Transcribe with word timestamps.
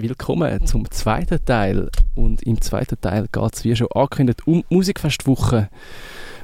willkommen 0.00 0.64
zum 0.66 0.88
zweiten 0.90 1.44
Teil. 1.44 1.90
Und 2.14 2.42
im 2.42 2.60
zweiten 2.60 3.00
Teil 3.00 3.26
geht 3.32 3.54
es, 3.54 3.64
wie 3.64 3.74
schon 3.74 3.88
angekündigt, 3.92 4.46
um 4.46 4.62
Musikfestwoche, 4.70 5.68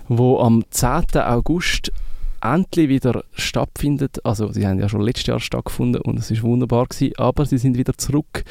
wo 0.09 0.41
am 0.41 0.65
10. 0.71 1.21
August 1.21 1.93
endlich 2.41 2.89
wieder 2.89 3.25
stattfindet. 3.33 4.25
Also 4.25 4.53
sie 4.53 4.67
haben 4.67 4.81
ja 4.81 4.89
schon 4.89 5.03
letztes 5.03 5.27
Jahr 5.27 5.41
stattgefunden 5.41 6.03
und 6.03 6.19
es 6.19 6.31
ist 6.31 6.43
wunderbar 6.43 6.87
gewesen, 6.87 7.15
aber 7.17 7.47
sie 7.47 7.59
sind 7.59 7.79
wieder 7.79 7.97
zurück 7.97 8.45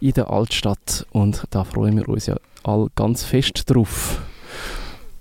in 0.00 0.12
der 0.12 0.30
Altstadt 0.30 1.06
und 1.10 1.44
da 1.50 1.64
freuen 1.64 1.96
wir 1.96 2.08
uns 2.08 2.26
ja 2.26 2.36
all 2.64 2.88
ganz 2.94 3.24
fest 3.24 3.64
drauf. 3.70 4.22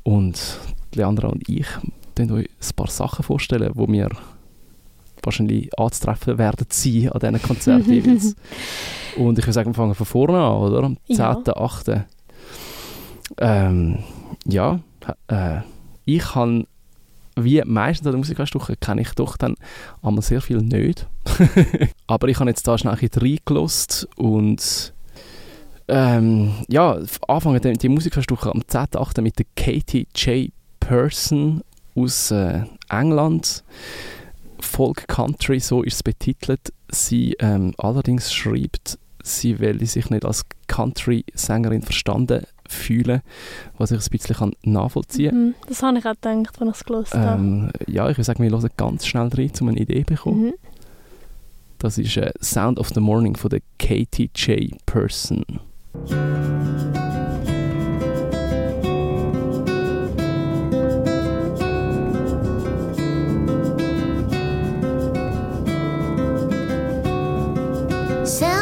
Und 0.04 0.60
Leandra 0.94 1.28
und 1.28 1.48
ich 1.50 1.68
euch 2.20 2.50
ein 2.50 2.76
paar 2.76 2.90
Sachen 2.90 3.24
vorstellen, 3.24 3.72
wo 3.76 3.88
wir 3.88 4.10
wahrscheinlich 5.28 5.70
anzutreffen 5.78 6.38
werden 6.38 6.66
sein 6.70 7.10
an 7.12 7.20
diesen 7.20 7.42
Konzerten 7.42 7.94
jeweils. 7.94 8.36
Und 9.18 9.40
ich 9.40 9.46
würde 9.46 9.54
sagen, 9.54 9.72
wir 9.72 9.76
fangen 9.76 9.96
von 9.96 10.06
vorne 10.06 10.38
an, 10.38 10.58
oder? 10.58 10.84
Am 10.84 10.98
10.8. 11.10 11.92
Ja. 11.92 12.06
Ähm, 13.40 14.00
ja, 14.46 14.80
äh, 15.28 15.62
ich 16.06 16.36
habe, 16.36 16.66
wie 17.36 17.62
meistens 17.66 18.08
an 18.08 18.14
der 18.14 18.20
Musikfestwoche, 18.20 18.76
kenne 18.78 19.02
ich 19.02 19.12
doch 19.12 19.38
dann 19.38 19.56
einmal 20.02 20.22
sehr 20.22 20.42
viel 20.42 20.58
nicht. 20.58 21.08
Aber 22.08 22.28
ich 22.28 22.40
habe 22.40 22.50
jetzt 22.50 22.68
da 22.68 22.78
schnell 22.78 22.94
ein 22.94 23.00
bisschen 23.00 23.22
reingelost 23.22 24.08
und 24.16 24.94
ähm, 25.90 26.54
ja, 26.68 27.00
anfangen 27.28 27.62
die, 27.62 27.74
die 27.74 27.90
Musikfestwoche 27.90 28.52
am 28.52 28.62
10.8. 28.62 29.22
mit 29.22 29.40
der 29.40 29.46
Katie 29.56 30.08
J. 30.16 30.52
Person 30.80 31.62
aus 31.96 32.32
äh, 32.32 32.64
England. 32.90 33.64
Folk 34.60 35.08
Country, 35.08 35.60
so 35.60 35.84
ist 35.84 35.96
es 35.96 36.04
betitelt. 36.04 36.74
Sie 36.90 37.36
ähm, 37.40 37.74
allerdings 37.78 38.34
schreibt, 38.34 38.98
sie 39.24 39.60
will 39.60 39.86
sich 39.86 40.10
nicht 40.10 40.26
als 40.26 40.46
Country-Sängerin 40.68 41.82
verstanden 41.82 42.46
fühlen, 42.68 43.22
was 43.78 43.92
ich 43.92 44.00
ein 44.00 44.10
bisschen 44.12 44.56
nachvollziehen 44.64 45.30
kann. 45.30 45.46
Mhm, 45.48 45.56
das 45.68 45.84
habe 45.84 45.98
ich 45.98 46.06
auch 46.06 46.14
gedacht, 46.14 46.62
als 46.62 46.70
ich 46.70 46.76
es 46.76 46.86
gelesen 46.86 47.18
ähm, 47.18 47.72
habe. 47.74 47.92
Ja, 47.92 48.10
ich 48.10 48.18
würde 48.18 48.24
sagen, 48.24 48.44
wir 48.44 48.52
hören 48.52 48.70
ganz 48.78 49.06
schnell 49.06 49.30
rein, 49.30 49.52
um 49.62 49.70
eine 49.70 49.80
Idee 49.80 50.06
zu 50.06 50.14
bekommen. 50.14 50.46
Mhm. 50.46 50.54
Das 51.80 51.98
ist 51.98 52.18
äh, 52.18 52.32
Sound 52.42 52.80
of 52.80 52.90
the 52.90 53.00
Morning 53.00 53.36
von 53.36 53.50
der 53.50 53.62
Katie 53.78 54.30
J. 54.36 54.74
Person. 54.86 55.46
Katie 68.28 68.57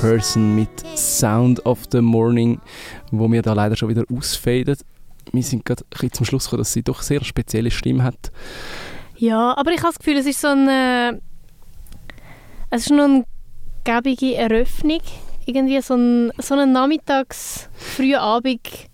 Person 0.00 0.54
mit 0.54 0.70
Sound 0.96 1.64
of 1.66 1.80
the 1.90 2.00
Morning, 2.00 2.60
wo 3.10 3.26
mir 3.26 3.42
da 3.42 3.52
leider 3.52 3.76
schon 3.76 3.88
wieder 3.88 4.04
ausfadet. 4.14 4.84
Wir 5.32 5.42
sind 5.42 5.64
gerade 5.64 5.84
zum 6.12 6.24
Schluss 6.24 6.44
gekommen, 6.44 6.60
dass 6.60 6.72
sie 6.72 6.82
doch 6.84 7.02
sehr 7.02 7.24
spezielle 7.24 7.70
Stimme 7.70 8.04
hat. 8.04 8.30
Ja, 9.16 9.56
aber 9.56 9.72
ich 9.72 9.78
habe 9.78 9.88
das 9.88 9.98
Gefühl, 9.98 10.18
es 10.18 10.26
ist 10.26 10.40
so 10.40 10.48
eine, 10.48 11.20
es 12.70 12.82
ist 12.82 12.90
nur 12.90 13.04
eine 13.04 13.24
gäbige 13.82 14.36
Eröffnung. 14.36 15.00
Irgendwie 15.46 15.80
so 15.80 15.94
ein, 15.94 16.32
so 16.38 16.54
ein 16.54 16.72
Nachmittags-, 16.72 17.68
frühen 17.74 18.20
Abend 18.20 18.88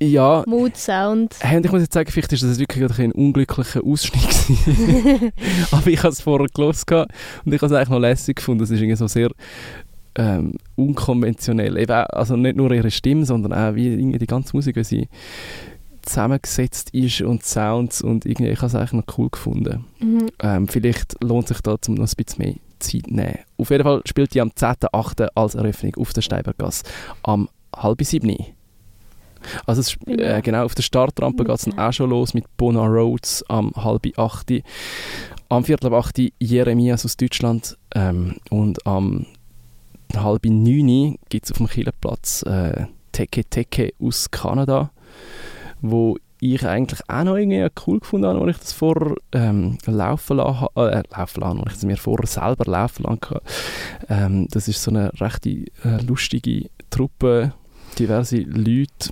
ja. 0.00 0.44
Mood 0.46 0.76
Sound. 0.76 1.36
Hey, 1.40 1.60
ich 1.64 1.72
muss 1.72 1.80
jetzt 1.80 1.94
sagen, 1.94 2.10
vielleicht 2.10 2.32
ist 2.32 2.42
das 2.42 2.58
wirklich 2.58 2.98
ein 2.98 3.12
unglücklicher 3.12 3.82
Ausschnitt 3.82 4.22
Aber 5.70 5.86
ich 5.86 5.98
habe 6.02 6.10
es 6.12 6.20
vorher 6.20 6.48
gelesen 6.48 7.06
und 7.44 7.52
ich 7.52 7.62
habe 7.62 7.66
es 7.66 7.72
eigentlich 7.72 7.88
noch 7.88 7.98
lässig 7.98 8.36
gefunden. 8.36 8.62
Es 8.62 8.70
ist 8.70 8.78
irgendwie 8.78 8.96
so 8.96 9.06
sehr 9.06 9.30
ähm, 10.16 10.54
unkonventionell. 10.74 11.76
Eben, 11.78 11.92
also 11.92 12.36
nicht 12.36 12.56
nur 12.56 12.70
ihre 12.72 12.90
Stimme, 12.90 13.24
sondern 13.24 13.52
auch 13.52 13.74
wie 13.74 13.94
irgendwie 13.94 14.18
die 14.18 14.26
ganze 14.26 14.56
Musik, 14.56 14.76
wie 14.76 14.84
sie 14.84 15.08
zusammengesetzt 16.02 16.90
ist 16.90 17.20
und 17.20 17.44
Sounds 17.44 18.00
und 18.00 18.26
irgendwie, 18.26 18.48
ich 18.48 18.58
habe 18.58 18.66
es 18.66 18.74
eigentlich 18.74 18.92
noch 18.92 19.18
cool 19.18 19.28
gefunden. 19.28 19.84
Mhm. 19.98 20.28
Ähm, 20.40 20.68
vielleicht 20.68 21.22
lohnt 21.22 21.48
sich 21.48 21.60
da, 21.60 21.76
um 21.88 21.94
noch 21.94 22.08
ein 22.08 22.24
bisschen 22.24 22.44
mehr 22.44 22.54
Zeit 22.78 23.06
zu 23.06 23.14
nehmen. 23.14 23.38
Auf 23.58 23.70
jeden 23.70 23.84
Fall 23.84 24.02
spielt 24.04 24.34
die 24.34 24.40
am 24.40 24.50
10.8. 24.50 25.28
als 25.34 25.54
Eröffnung 25.54 25.94
auf 25.96 26.12
der 26.12 26.22
Steibergasse 26.22 26.84
am 27.22 27.48
halb 27.74 28.02
sieben. 28.02 28.36
Also 29.66 29.80
es, 29.80 29.96
äh, 30.06 30.40
genau, 30.42 30.64
auf 30.64 30.74
der 30.74 30.82
Startrampe 30.82 31.44
geht 31.44 31.54
es 31.54 31.64
dann 31.64 31.78
auch 31.78 31.92
schon 31.92 32.10
los 32.10 32.34
mit 32.34 32.44
Bona 32.56 32.86
Rhodes 32.86 33.44
am 33.48 33.72
halb 33.76 34.06
acht. 34.18 34.52
Am 35.48 35.64
viertel 35.64 35.88
ab 35.88 35.92
acht 35.92 36.20
Jeremias 36.38 37.04
aus 37.04 37.16
Deutschland 37.16 37.76
ähm, 37.94 38.36
und 38.50 38.84
am 38.86 39.26
halb 40.14 40.44
neun 40.44 41.16
gibt 41.28 41.46
es 41.46 41.52
auf 41.52 41.58
dem 41.58 41.68
Kielerplatz 41.68 42.42
äh, 42.42 42.86
Teke 43.12 43.44
Teke 43.44 43.92
aus 44.00 44.30
Kanada, 44.30 44.90
wo 45.80 46.18
ich 46.40 46.66
eigentlich 46.66 47.00
auch 47.08 47.24
noch 47.24 47.36
irgendwie 47.36 47.66
cool 47.86 48.00
gefunden 48.00 48.26
habe, 48.26 48.40
als 48.40 48.56
ich 48.56 48.62
das 48.62 48.72
vorher 48.72 49.16
ähm, 49.32 49.78
laufen 49.86 50.36
lassen 50.36 50.66
äh, 50.76 51.02
laufen 51.10 51.40
lassen, 51.40 51.60
als 51.60 51.72
ich 51.72 51.78
es 51.78 51.84
mir 51.84 51.96
vorher 51.96 52.26
selber 52.26 52.70
laufen 52.70 53.04
lassen 53.04 53.40
ähm, 54.08 54.48
Das 54.50 54.68
ist 54.68 54.82
so 54.82 54.90
eine 54.90 55.12
recht 55.20 55.46
äh, 55.46 55.64
lustige 56.06 56.68
Truppe, 56.90 57.54
diverse 57.98 58.38
Leute 58.38 59.10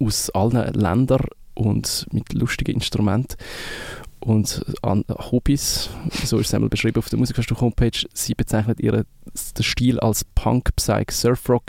aus 0.00 0.30
allen 0.30 0.74
Ländern 0.74 1.26
und 1.54 2.06
mit 2.12 2.32
lustigen 2.34 2.74
Instrumenten 2.74 3.36
und 4.20 4.64
an 4.82 5.04
Hobbys, 5.08 5.90
so 6.24 6.38
ist 6.38 6.48
es 6.48 6.54
einmal 6.54 6.68
beschrieben 6.70 6.98
auf 6.98 7.08
der 7.08 7.18
Musikfestwoche-Homepage, 7.18 8.06
sie 8.12 8.34
bezeichnet 8.34 8.80
ihren 8.80 9.04
den 9.56 9.62
Stil 9.62 10.00
als 10.00 10.24
Punk, 10.24 10.74
Psych, 10.76 11.10
Surfrock 11.10 11.64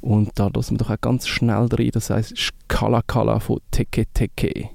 und 0.00 0.30
da 0.34 0.50
lassen 0.54 0.74
wir 0.74 0.78
doch 0.78 0.90
auch 0.90 1.00
ganz 1.00 1.26
schnell 1.26 1.68
rein, 1.72 1.90
das 1.92 2.10
heißt 2.10 2.34
Kala 2.68 3.02
Kala 3.02 3.40
von 3.40 3.60
Teke 3.70 4.06
Teke. 4.12 4.70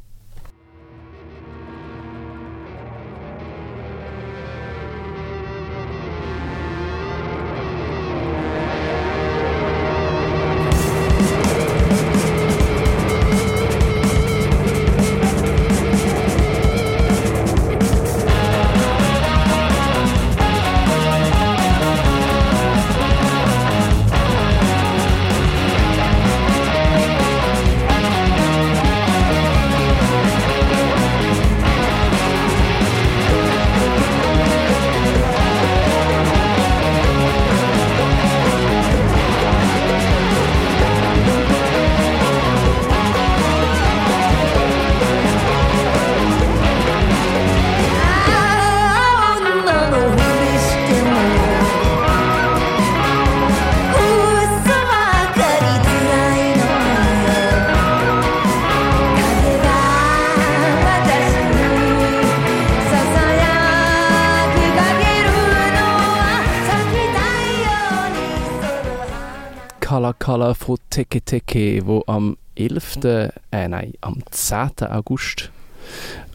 Teke 70.96 71.20
Teke, 71.22 71.86
wo 71.86 72.04
am 72.08 72.38
11. 72.56 73.04
Äh, 73.52 73.68
nein, 73.68 73.96
am 74.00 74.24
10. 74.32 74.88
August 74.90 75.52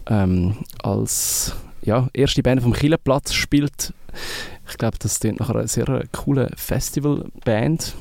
ähm, 0.07 0.55
als 0.83 1.55
ja, 1.81 2.09
erste 2.13 2.43
Band 2.43 2.61
vom 2.63 2.75
Killenplatz 2.75 3.33
spielt. 3.33 3.95
Ich 4.69 4.77
glaube, 4.77 4.99
das 4.99 5.13
ist 5.13 5.25
nachher 5.25 5.57
eine 5.57 5.67
sehr 5.67 6.05
coole 6.13 6.51
Festivalband. 6.57 7.95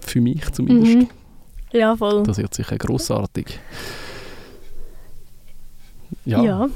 Für 0.00 0.22
mich 0.22 0.50
zumindest. 0.52 0.96
Mhm. 0.96 1.08
Ja, 1.72 1.94
voll. 1.94 2.22
Das 2.22 2.38
wird 2.38 2.54
sicher 2.54 2.78
grossartig. 2.78 3.60
Ja, 6.24 6.42
Ja. 6.42 6.68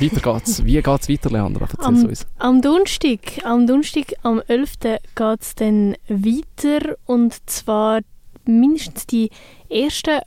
weiter 0.00 0.32
geht's. 0.32 0.64
Wie 0.64 0.82
geht's 0.82 1.08
weiter, 1.08 1.30
Leandra? 1.30 1.68
Am- 1.78 2.04
uns. 2.04 2.26
Am 2.38 2.60
Donnerstag, 2.60 3.44
am 3.44 3.66
Donnerstag, 3.68 4.12
am 4.22 4.42
11. 4.48 5.00
geht 5.14 5.40
es 5.40 5.54
dann 5.54 5.96
weiter 6.08 6.96
und 7.06 7.48
zwar 7.48 8.00
mindestens 8.44 9.06
die 9.06 9.30
ersten 9.68 10.20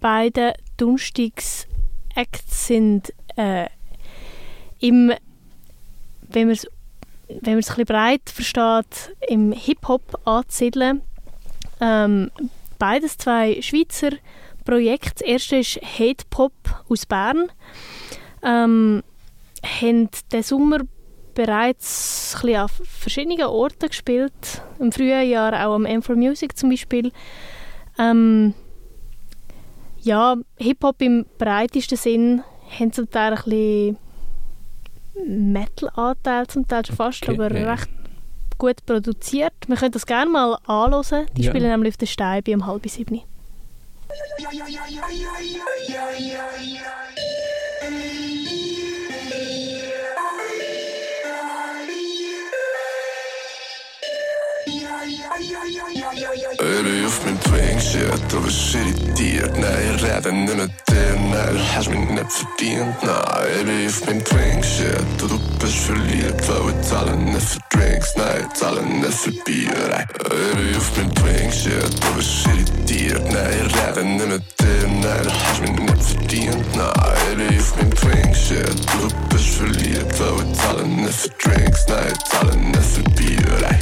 beiden 0.00 0.52
Donnerstags-Acts 0.76 2.66
sind 2.66 3.12
äh, 3.36 3.66
im, 4.80 5.12
wenn 6.28 6.46
man 6.46 6.54
es 6.54 6.66
wenn 7.40 7.54
man 7.54 7.60
es 7.60 7.74
breit 7.86 8.28
versteht, 8.28 9.16
im 9.26 9.52
Hip-Hop 9.52 10.20
anzusiedeln. 10.26 11.00
Ähm, 11.80 12.30
beides 12.78 13.16
zwei 13.16 13.62
Schweizer 13.62 14.10
Projekte. 14.64 15.24
Das 15.24 15.28
erste 15.28 15.56
ist 15.56 15.80
Hate 15.98 16.24
Pop 16.30 16.52
aus 16.88 17.06
Bern. 17.06 17.50
Ähm, 18.42 19.02
haben 19.64 20.10
den 20.32 20.42
Sommer 20.42 20.80
bereits 21.34 22.36
an 22.42 22.68
verschiedenen 22.84 23.42
Orten 23.42 23.88
gespielt. 23.88 24.62
Im 24.78 24.92
frühen 24.92 25.28
Jahr 25.28 25.66
auch 25.66 25.74
am 25.74 25.86
M4 25.86 26.16
Music 26.16 26.56
zum 26.56 26.70
Beispiel. 26.70 27.12
Ähm, 27.98 28.54
ja, 30.00 30.36
Hip-Hop 30.58 31.00
im 31.02 31.26
breitesten 31.38 31.96
Sinn 31.98 32.42
haben 32.78 32.92
zum 32.92 33.10
Teil 33.10 33.34
ein 33.34 33.42
bisschen 33.44 33.96
Metal-Anteil, 35.26 36.46
zum 36.46 36.66
Teil 36.66 36.84
schon 36.86 36.96
fast, 36.96 37.22
Okay. 37.28 37.34
aber 37.34 37.50
recht 37.50 37.88
gut 38.58 38.84
produziert. 38.86 39.52
Wir 39.66 39.76
können 39.76 39.92
das 39.92 40.06
gerne 40.06 40.30
mal 40.30 40.58
anhören. 40.66 41.26
Die 41.36 41.42
Ja. 41.42 41.50
spielen 41.50 41.68
nämlich 41.70 41.92
auf 41.92 41.96
der 41.98 42.06
Steibe 42.06 42.54
um 42.54 42.66
halb 42.66 42.88
sieben. 42.88 43.20
Baby, 44.36 44.46
auf 44.46 44.52
mein 44.52 44.64
Twink 44.64 44.82
shit, 44.86 45.00
du 45.00 45.58
bist 45.78 45.88
irritiert. 45.88 46.82
Nein, 59.56 59.96
ich 59.96 60.02
rede 60.02 60.32
nicht 60.32 60.56
mit 60.56 60.70
dir, 60.88 61.16
nein, 61.30 61.54
du 61.54 61.76
hast 61.76 61.90
mich 61.90 61.98
nicht 61.98 62.32
verdient. 62.32 62.96
Nein, 63.02 63.64
Baby, 63.64 63.86
auf 63.86 64.06
mein 64.06 64.24
Twink 64.24 64.64
shit, 64.64 65.04
du, 65.18 65.26
du 65.28 65.38
bist 65.58 65.78
verliebt, 65.78 66.48
weil 66.48 66.70
ich 66.70 66.88
zahle 66.88 67.16
nicht 67.16 67.40
für 67.40 67.58
Drinks, 67.70 68.14
nein, 68.16 68.46
ich 68.46 68.58
zahle 68.58 68.82
nicht 68.82 69.14
für 69.14 69.32
Bier. 69.44 69.72
Ey. 69.72 70.06
Baby, 70.28 70.76
auf 70.76 70.92
mein 70.96 71.14
Twink 71.14 71.52
shit, 71.52 71.94
du 71.94 72.16
bist 72.16 72.46
irritiert. 72.46 72.72
Nein, 75.02 75.26
ich 75.26 75.60
rede 75.62 75.82
nicht 75.82 76.02
verdient. 76.02 76.76
Nein, 76.76 77.12
Baby, 77.36 77.58
auf 77.58 77.76
mein 77.76 77.90
Twink 77.90 78.36
shit, 78.36 78.68
du, 78.68 79.08
bist 79.30 79.48
verliebt, 79.48 80.20
weil 80.20 80.46
ich 80.46 80.58
zahle 80.58 80.86
nicht 80.86 81.12
für 81.12 81.28
Drinks, 81.42 81.86
nein, 81.88 82.12
ich 82.12 82.24
zahle 82.24 82.56
nicht 82.56 82.82
für 82.82 83.02
Bier. 83.02 83.68
Ey. 83.68 83.78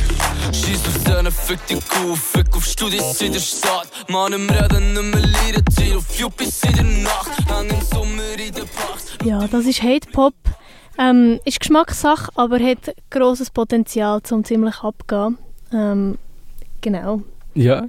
Scheiß 0.55 0.87
auf 0.87 1.05
deine 1.05 1.31
fick 1.31 1.59
die 1.67 1.75
Kuh, 1.75 2.15
fick 2.15 2.57
auf 2.57 2.65
Studis 2.65 3.21
in 3.21 3.33
der 3.33 3.41
Stadt. 3.41 3.91
Mann 4.09 4.33
im 4.33 4.49
Reden, 4.49 4.95
nicht 4.95 5.03
mehr 5.03 5.21
Lieder, 5.21 5.63
Ziel 5.71 5.97
auf 5.97 6.19
Juppis 6.19 6.63
in 6.65 6.75
der 6.75 6.85
Nacht. 6.85 7.31
Hängen 7.49 7.71
im 7.71 7.83
Sommer 7.83 8.39
in 8.39 8.55
der 8.55 8.63
Pracht. 8.63 9.19
Ja, 9.25 9.47
das 9.47 9.67
ist 9.67 9.83
Hate 9.83 10.09
Pop. 10.13 10.35
Ähm, 10.99 11.41
ist 11.45 11.61
Geschmackssache, 11.61 12.31
aber 12.35 12.59
hat 12.59 12.95
grosses 13.11 13.51
Potenzial 13.51 14.23
zum 14.23 14.45
ziemlich 14.45 14.79
abgehen. 14.83 15.39
Ähm, 15.73 16.19
genau. 16.81 17.23
Ja, 17.55 17.89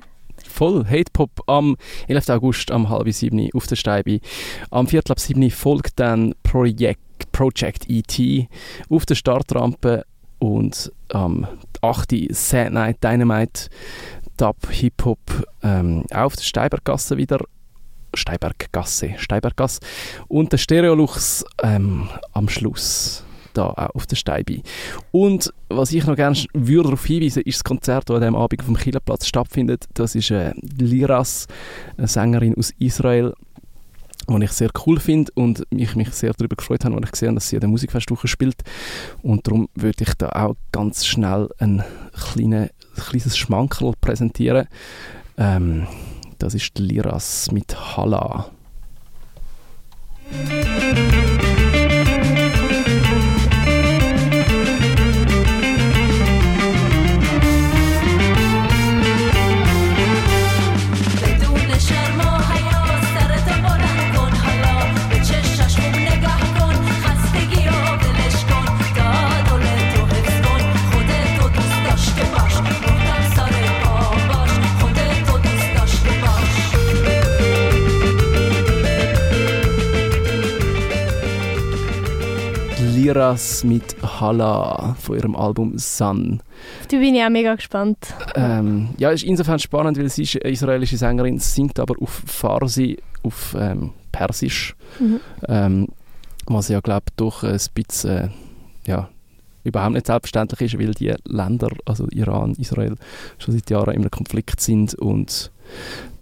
voll. 0.51 0.86
Hate 0.86 1.12
Pop 1.12 1.31
am 1.48 1.75
11. 2.07 2.30
August 2.30 2.71
am 2.71 2.89
halb 2.89 3.12
sieben 3.12 3.50
auf 3.53 3.68
der 3.68 3.75
Steibe. 3.75 4.19
Am 4.69 4.88
Viertel 4.88 5.13
ab 5.13 5.19
sieben 5.19 5.50
folgt 5.50 6.00
dann 6.00 6.36
Project, 6.44 7.31
Project 7.31 7.89
ET 7.89 8.48
auf 8.89 9.06
der 9.06 9.15
Startrampe 9.15 10.06
und 10.39 10.92
am 11.09 11.48
8. 11.81 12.13
Sad 12.30 12.74
Night 12.74 13.03
Dynamite 13.03 13.69
Dub 14.38 14.57
Hip 14.71 15.06
Hop 15.06 15.19
ähm, 15.63 16.03
auf 16.13 16.36
der 16.36 16.44
Steibergasse 16.44 17.18
wieder. 17.18 17.39
Steiberggasse, 18.13 19.13
Steibergasse. 19.18 19.80
Und 20.27 20.51
der 20.51 20.57
Stereolux 20.57 21.45
ähm, 21.63 22.09
am 22.33 22.50
Schluss 22.50 23.24
da 23.53 23.69
auch 23.69 23.95
auf 23.95 24.06
der 24.06 24.15
Steibe. 24.15 24.62
Und 25.12 25.53
was 25.69 25.92
ich 25.92 26.06
noch 26.06 26.15
gerne 26.15 26.38
würde 26.53 26.89
darauf 26.89 27.06
hinweisen, 27.06 27.44
ist 27.44 27.59
das 27.59 27.63
Konzert, 27.63 28.09
das 28.09 28.15
an 28.15 28.21
diesem 28.21 28.36
Abend 28.36 28.59
auf 28.59 28.65
dem 28.65 28.77
Killerplatz 28.77 29.27
stattfindet. 29.27 29.86
Das 29.94 30.15
ist 30.15 30.31
äh, 30.31 30.53
Liras, 30.77 31.48
eine 31.98 32.07
Sängerin 32.07 32.56
aus 32.57 32.74
Israel, 32.80 33.33
die 34.30 34.44
ich 34.44 34.51
sehr 34.51 34.69
cool 34.86 35.00
finde 35.00 35.31
und 35.36 35.63
mich, 35.71 35.95
mich 35.95 36.12
sehr 36.12 36.33
darüber 36.33 36.56
gefreut 36.56 36.86
habe, 36.86 36.95
als 36.95 37.06
ich 37.06 37.12
gesehen 37.12 37.27
habe, 37.30 37.36
dass 37.36 37.50
sie 37.50 37.57
an 37.57 37.62
der 37.62 37.69
Musikfestwoche 37.69 38.27
spielt. 38.27 38.62
Und 39.21 39.48
darum 39.48 39.69
würde 39.75 40.04
ich 40.04 40.13
da 40.15 40.30
auch 40.30 40.56
ganz 40.71 41.06
schnell 41.06 41.50
ein 41.57 41.83
kleine, 42.31 42.71
kleines 42.95 43.38
Schmankerl 43.38 43.94
präsentieren. 44.00 44.68
Ähm, 45.38 45.88
das 46.39 46.54
ist 46.54 46.77
die 46.77 46.83
Liras 46.83 47.51
mit 47.51 47.75
Hala. 47.97 48.50
Liras 82.80 83.63
mit 83.63 83.95
Hala 84.01 84.95
von 84.99 85.16
ihrem 85.18 85.35
Album 85.35 85.78
Sun. 85.78 86.42
Die 86.90 86.97
bin 86.97 87.16
ich 87.16 87.23
auch 87.23 87.30
mega 87.30 87.56
gespannt. 87.56 87.97
Ähm, 88.35 88.90
ja, 88.97 89.11
ist 89.11 89.23
insofern 89.23 89.59
spannend, 89.59 89.97
weil 89.97 90.09
sie 90.09 90.23
ist 90.23 90.42
eine 90.44 90.51
israelische 90.54 90.97
Sängerin, 90.97 91.40
singt 91.40 91.80
aber 91.80 91.95
auf 92.01 92.23
Farsi, 92.25 92.97
auf 93.23 93.56
ähm, 93.59 93.92
Persisch, 94.11 94.75
Mhm. 94.99 95.19
ähm, 95.47 95.87
was 96.47 96.68
ja, 96.68 96.80
glaube 96.81 97.04
ich, 97.09 97.13
doch 97.16 97.44
ein 97.44 97.59
bisschen, 97.73 98.09
äh, 98.09 98.30
ja, 98.85 99.09
überhaupt 99.63 99.94
nicht 99.94 100.07
selbstverständlich 100.07 100.73
ist, 100.73 100.80
weil 100.80 100.92
die 100.94 101.13
Länder, 101.25 101.69
also 101.85 102.07
Iran, 102.11 102.54
Israel, 102.57 102.95
schon 103.37 103.54
seit 103.54 103.69
Jahren 103.69 103.95
einem 103.95 104.09
Konflikt 104.11 104.59
sind 104.59 104.95
und 104.95 105.51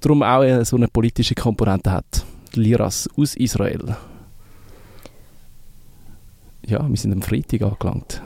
darum 0.01 0.22
auch 0.24 0.44
äh, 0.44 0.63
so 0.65 0.75
eine 0.75 0.88
politische 0.88 1.36
Komponente 1.36 1.91
hat. 1.91 2.25
Liras 2.53 3.10
aus 3.18 3.36
Israel. 3.36 3.96
Ja, 6.70 6.88
wir 6.88 6.98
sind 6.98 7.14
am 7.14 7.22
Freitag 7.22 7.62
angelangt. 7.62 8.22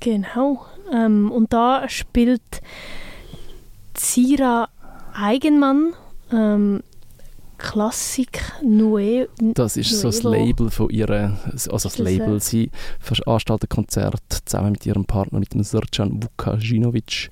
Genau. 0.00 0.64
Ähm, 0.92 1.30
und 1.30 1.52
da 1.52 1.88
spielt 1.88 2.42
Zira 3.94 4.68
Eigenmann 5.14 5.92
ähm, 6.32 6.82
Klassik 7.58 8.40
Nue. 8.62 9.28
Das 9.38 9.76
ist 9.76 10.00
so 10.00 10.08
das 10.08 10.22
Nuevo. 10.22 10.44
Label 10.44 10.70
von 10.70 10.90
ihr, 10.90 11.10
also 11.10 11.70
das 11.70 11.82
Das, 11.82 11.98
Label. 11.98 12.40
Sie 12.40 12.70
veranstaltet 12.98 13.68
Konzerte 13.68 14.18
zusammen 14.44 14.72
mit 14.72 14.86
ihrem 14.86 15.04
Partner, 15.04 15.38
mit 15.38 15.52
dem 15.52 15.62
Srcan 15.62 16.22
Vukajinovic. 16.22 17.30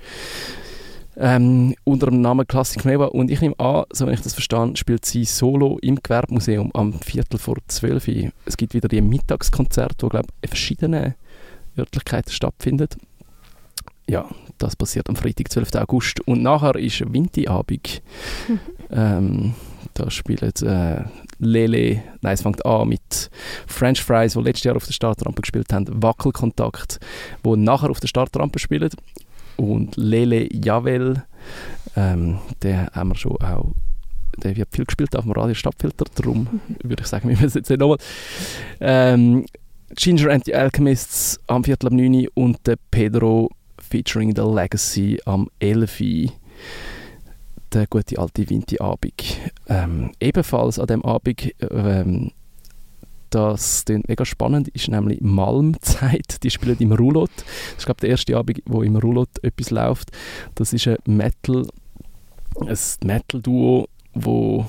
Ähm, 1.21 1.75
unter 1.83 2.07
dem 2.07 2.21
Namen 2.21 2.47
Classic 2.47 2.85
Neva. 2.85 3.07
Und 3.07 3.31
ich 3.31 3.41
nehme 3.41 3.59
an, 3.59 3.85
so 3.93 4.07
wenn 4.07 4.15
ich 4.15 4.21
das 4.21 4.35
verstehe, 4.35 4.77
spielt 4.77 5.05
sie 5.05 5.25
solo 5.25 5.79
im 5.83 5.97
Gewerbemuseum 5.97 6.71
am 6.75 6.93
Viertel 6.93 7.39
vor 7.39 7.57
zwölf. 7.67 8.07
Es 8.45 8.57
gibt 8.57 8.75
wieder 8.75 8.89
die 8.89 9.01
Mittagskonzerte, 9.01 10.07
wo 10.07 10.09
glaube 10.09 10.29
in 10.43 10.49
verschiedenen 10.49 11.15
Örtlichkeiten 11.77 12.31
stattfindet. 12.31 12.97
Ja, 14.09 14.27
das 14.59 14.77
passiert 14.77 15.09
am 15.09 15.17
Freitag, 15.17 15.51
12. 15.51 15.75
August. 15.75 16.21
Und 16.27 16.43
nachher 16.43 16.77
ist 16.77 17.13
Winterabend. 17.13 18.01
ähm, 18.91 19.55
da 19.95 20.11
spielt 20.11 20.63
äh, 20.63 21.03
Lele, 21.39 22.03
nein, 22.21 22.35
es 22.35 22.43
fängt 22.43 22.65
an 22.65 22.89
mit 22.89 23.31
French 23.67 24.03
Fries, 24.03 24.35
die 24.35 24.41
letztes 24.41 24.65
Jahr 24.65 24.77
auf 24.77 24.87
der 24.87 24.93
Startrampe 24.93 25.43
gespielt 25.43 25.73
haben, 25.73 25.87
Wackelkontakt, 26.03 27.01
wo 27.43 27.57
nachher 27.57 27.91
auf 27.91 28.01
der 28.01 28.09
Startrampe 28.09 28.59
spielen. 28.61 28.91
Und 29.59 29.97
Lele 29.97 30.49
Javel. 30.53 31.25
Ähm, 31.97 32.39
den 32.63 32.89
haben 32.89 33.11
wir 33.11 33.17
schon 33.17 33.37
auch 33.39 33.73
der 34.43 34.57
wird 34.57 34.69
viel 34.73 34.85
gespielt 34.85 35.17
auf 35.17 35.25
dem 35.25 35.33
Radio 35.33 35.55
Stadtfilter, 35.55 36.05
darum 36.15 36.61
würde 36.83 37.03
ich 37.03 37.09
sagen, 37.09 37.29
wir 37.29 37.37
müssen 37.37 37.59
jetzt 37.59 37.71
nicht 37.71 37.81
nochmal. 37.81 37.99
Ähm, 38.81 39.47
Ginger 39.97 40.31
and 40.31 40.45
the 40.45 40.55
Alchemists 40.55 41.41
am 41.47 41.65
Viertel 41.65 41.87
ab 41.87 41.93
9 41.93 42.15
Uhr 42.15 42.29
und 42.35 42.67
der 42.67 42.77
Pedro 42.91 43.51
featuring 43.79 44.35
The 44.37 44.43
Legacy 44.43 45.19
am 45.25 45.49
11 45.61 46.01
Uhr. 46.01 46.33
Der 47.73 47.87
gute 47.87 48.19
alte 48.19 48.49
Vinti-Abend. 48.49 49.37
Ähm, 49.69 50.13
ebenfalls 50.21 50.79
an 50.79 50.87
dem 50.87 51.05
Abend, 51.05 51.55
ähm, 51.71 52.33
das 53.31 53.85
klingt 53.85 54.09
mega 54.09 54.25
spannend, 54.25 54.69
ist 54.69 54.89
nämlich 54.89 55.21
Malmzeit. 55.21 56.43
Die 56.43 56.51
spielen 56.51 56.77
im 56.79 56.93
Roulotte. 56.93 57.33
Das 57.37 57.79
ist, 57.79 57.85
glaube 57.87 58.01
der 58.01 58.11
erste 58.11 58.37
Abend, 58.37 58.63
wo 58.67 58.83
im 58.83 58.97
Roulotte 58.97 59.43
etwas 59.43 59.71
läuft. 59.71 60.11
Das 60.55 60.73
ist 60.73 60.87
ein 60.87 60.97
Metal, 61.07 61.67
ein 62.61 62.79
Metal-Duo, 63.05 63.89
wo 64.15 64.67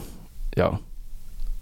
ja, 0.55 0.79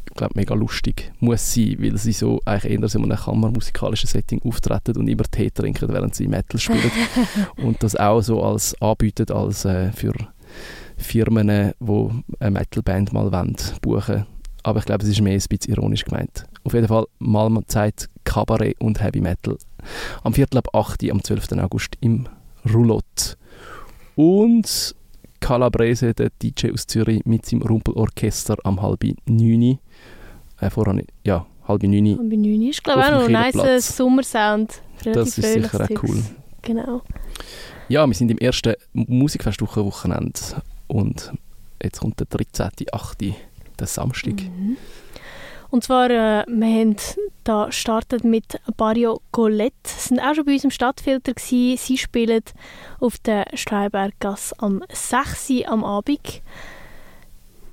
ich 0.08 0.14
glaube, 0.16 0.34
mega 0.36 0.56
lustig 0.56 1.12
muss 1.20 1.54
sein, 1.54 1.78
weil 1.80 1.98
sie 1.98 2.12
so 2.12 2.42
eigentlich 2.46 2.80
eher 2.80 2.88
so 2.88 2.98
in 2.98 3.06
einem 3.06 3.18
kammermusikalischen 3.18 4.08
Setting 4.08 4.42
auftreten 4.44 4.98
und 4.98 5.08
immer 5.08 5.24
Tee 5.24 5.52
trinken, 5.52 5.90
während 5.90 6.16
sie 6.16 6.28
Metal 6.28 6.60
spielen. 6.60 6.92
und 7.58 7.84
das 7.84 7.96
auch 7.96 8.22
so 8.22 8.42
als 8.42 8.80
anbieten 8.82 9.32
als 9.32 9.66
äh, 9.66 9.92
für 9.92 10.14
Firmen, 10.98 11.74
die 11.80 12.10
eine 12.40 12.52
Metalband 12.52 13.14
mal 13.14 13.32
wollen, 13.32 13.56
buchen 13.82 14.26
Aber 14.68 14.80
ich 14.80 14.86
glaube, 14.86 15.02
es 15.06 15.10
ist 15.10 15.22
mehr 15.22 15.32
ein 15.32 15.42
bisschen 15.48 15.76
ironisch 15.76 16.04
gemeint. 16.04 16.44
Auf 16.66 16.74
jeden 16.74 16.90
Fall 16.90 17.06
Malma 17.20 17.66
Zeit, 17.68 18.10
Kabarett 18.26 18.76
und 18.82 19.02
Heavy 19.02 19.22
Metal. 19.22 19.58
Am 20.26 20.34
Viertel 20.34 20.58
ab 20.58 20.76
8. 20.76 21.04
Uhr, 21.04 21.12
am 21.14 21.24
12. 21.24 21.54
August 21.54 21.94
im 22.02 22.28
Roulotte. 22.70 23.38
Und 24.18 24.94
Calabrese, 25.40 26.14
der 26.14 26.32
DJ 26.44 26.74
aus 26.74 26.86
Zürich, 26.86 27.26
mit 27.26 27.46
seinem 27.46 27.62
Rumpelorchester 27.62 28.58
am 28.66 28.82
halb 28.82 29.06
neun. 29.26 29.80
Äh, 30.60 30.70
voran, 30.70 31.02
ja, 31.24 31.46
halb 31.66 31.84
neun. 31.84 32.20
Und 32.20 32.30
bei 32.30 32.36
9 32.36 32.62
ist, 32.64 32.84
glaube 32.84 33.00
ich, 33.00 33.06
auch 33.06 33.12
noch 33.12 33.26
ein 33.26 33.32
nice 33.32 33.52
Kielerplatz. 33.54 33.96
Sommersound. 33.96 34.82
Relativ 35.06 35.14
Das 35.14 35.38
ist 35.38 35.54
sicher 35.54 35.82
auch 35.82 36.04
cool. 36.04 36.24
Genau. 36.64 37.02
Ja, 37.88 38.06
wir 38.06 38.14
sind 38.14 38.32
im 38.32 38.38
ersten 38.38 38.74
Musikfestwochen-Wochenende 38.92 40.62
und 40.88 41.32
jetzt 41.82 42.02
kommt 42.02 42.20
der 42.20 42.28
13.8., 42.28 43.34
der 43.80 43.88
Samstag. 43.88 44.36
Und 45.70 45.84
zwar, 45.84 46.10
äh, 46.10 46.46
wir 46.48 46.68
haben 46.80 46.96
da 47.44 47.66
gestartet 47.66 48.24
mit 48.24 48.60
Barrio 48.78 49.20
Colette. 49.32 49.76
Sie 49.86 50.10
sind 50.10 50.20
auch 50.22 50.34
schon 50.34 50.46
bei 50.46 50.54
uns 50.54 50.64
im 50.64 50.72
Stadtfilter 50.72 51.34
gewesen. 51.34 51.78
Sie 51.78 51.98
spielen 51.98 52.42
auf 53.00 53.18
der 53.18 53.46
Streibergasse 53.54 54.56
am 54.60 54.82
6. 54.90 55.50
Uhr 55.50 55.68
am 55.70 55.84
Abend. 55.84 56.42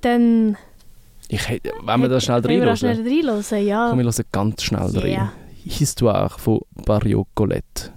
Dann 0.01 0.57
Ich 1.29 1.41
wenn 1.49 2.01
wir 2.01 2.09
da 2.09 2.19
schnell 2.19 2.43
wir 2.43 2.65
da 2.65 2.75
schnell 2.75 2.97
reinhören, 2.97 3.41
reinhören, 3.43 3.65
ja. 3.65 3.87
komm, 3.89 3.99
wir 3.99 4.05
hören 4.05 4.25
ganz 4.31 4.63
schnell 4.63 5.07
Ja. 5.09 5.19
rein. 5.21 5.31
Histoire 5.63 6.29
von 6.29 6.59
Barrio 6.85 7.25
Colette. 7.33 7.91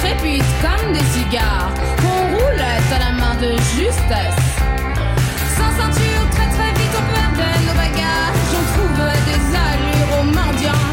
Crépitent 0.00 0.54
comme 0.62 0.92
des 0.92 1.06
cigares. 1.14 1.72
On 2.04 2.36
roulette 2.36 2.90
à 2.92 2.98
la 2.98 3.12
main 3.12 3.34
de 3.40 3.50
justesse. 3.76 4.44
Sans 5.56 5.72
ceinture, 5.78 6.24
très 6.30 6.48
très 6.56 6.72
vite 6.78 6.94
on 7.00 7.04
perdait 7.14 7.58
nos 7.66 7.76
bagages. 7.82 8.42
On 8.58 8.64
trouvait 8.74 9.22
des 9.30 9.42
allures 9.66 10.10
aux 10.18 10.26
mendiants. 10.38 10.90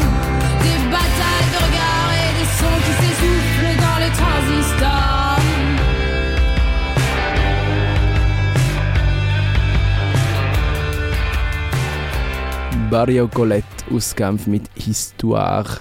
Des 0.64 0.78
batailles 0.92 1.50
de 1.54 1.60
regards 1.66 2.12
et 2.24 2.32
des 2.38 2.50
sons 2.58 2.78
qui 2.84 2.94
s'essoufflent 3.00 3.76
dans 3.86 3.98
les 4.04 4.12
transistors. 4.20 5.40
Barrio 12.90 13.26
Colette 13.28 13.84
aus 13.90 14.14
Genf 14.16 14.46
mit 14.46 14.62
Histoire 14.76 15.80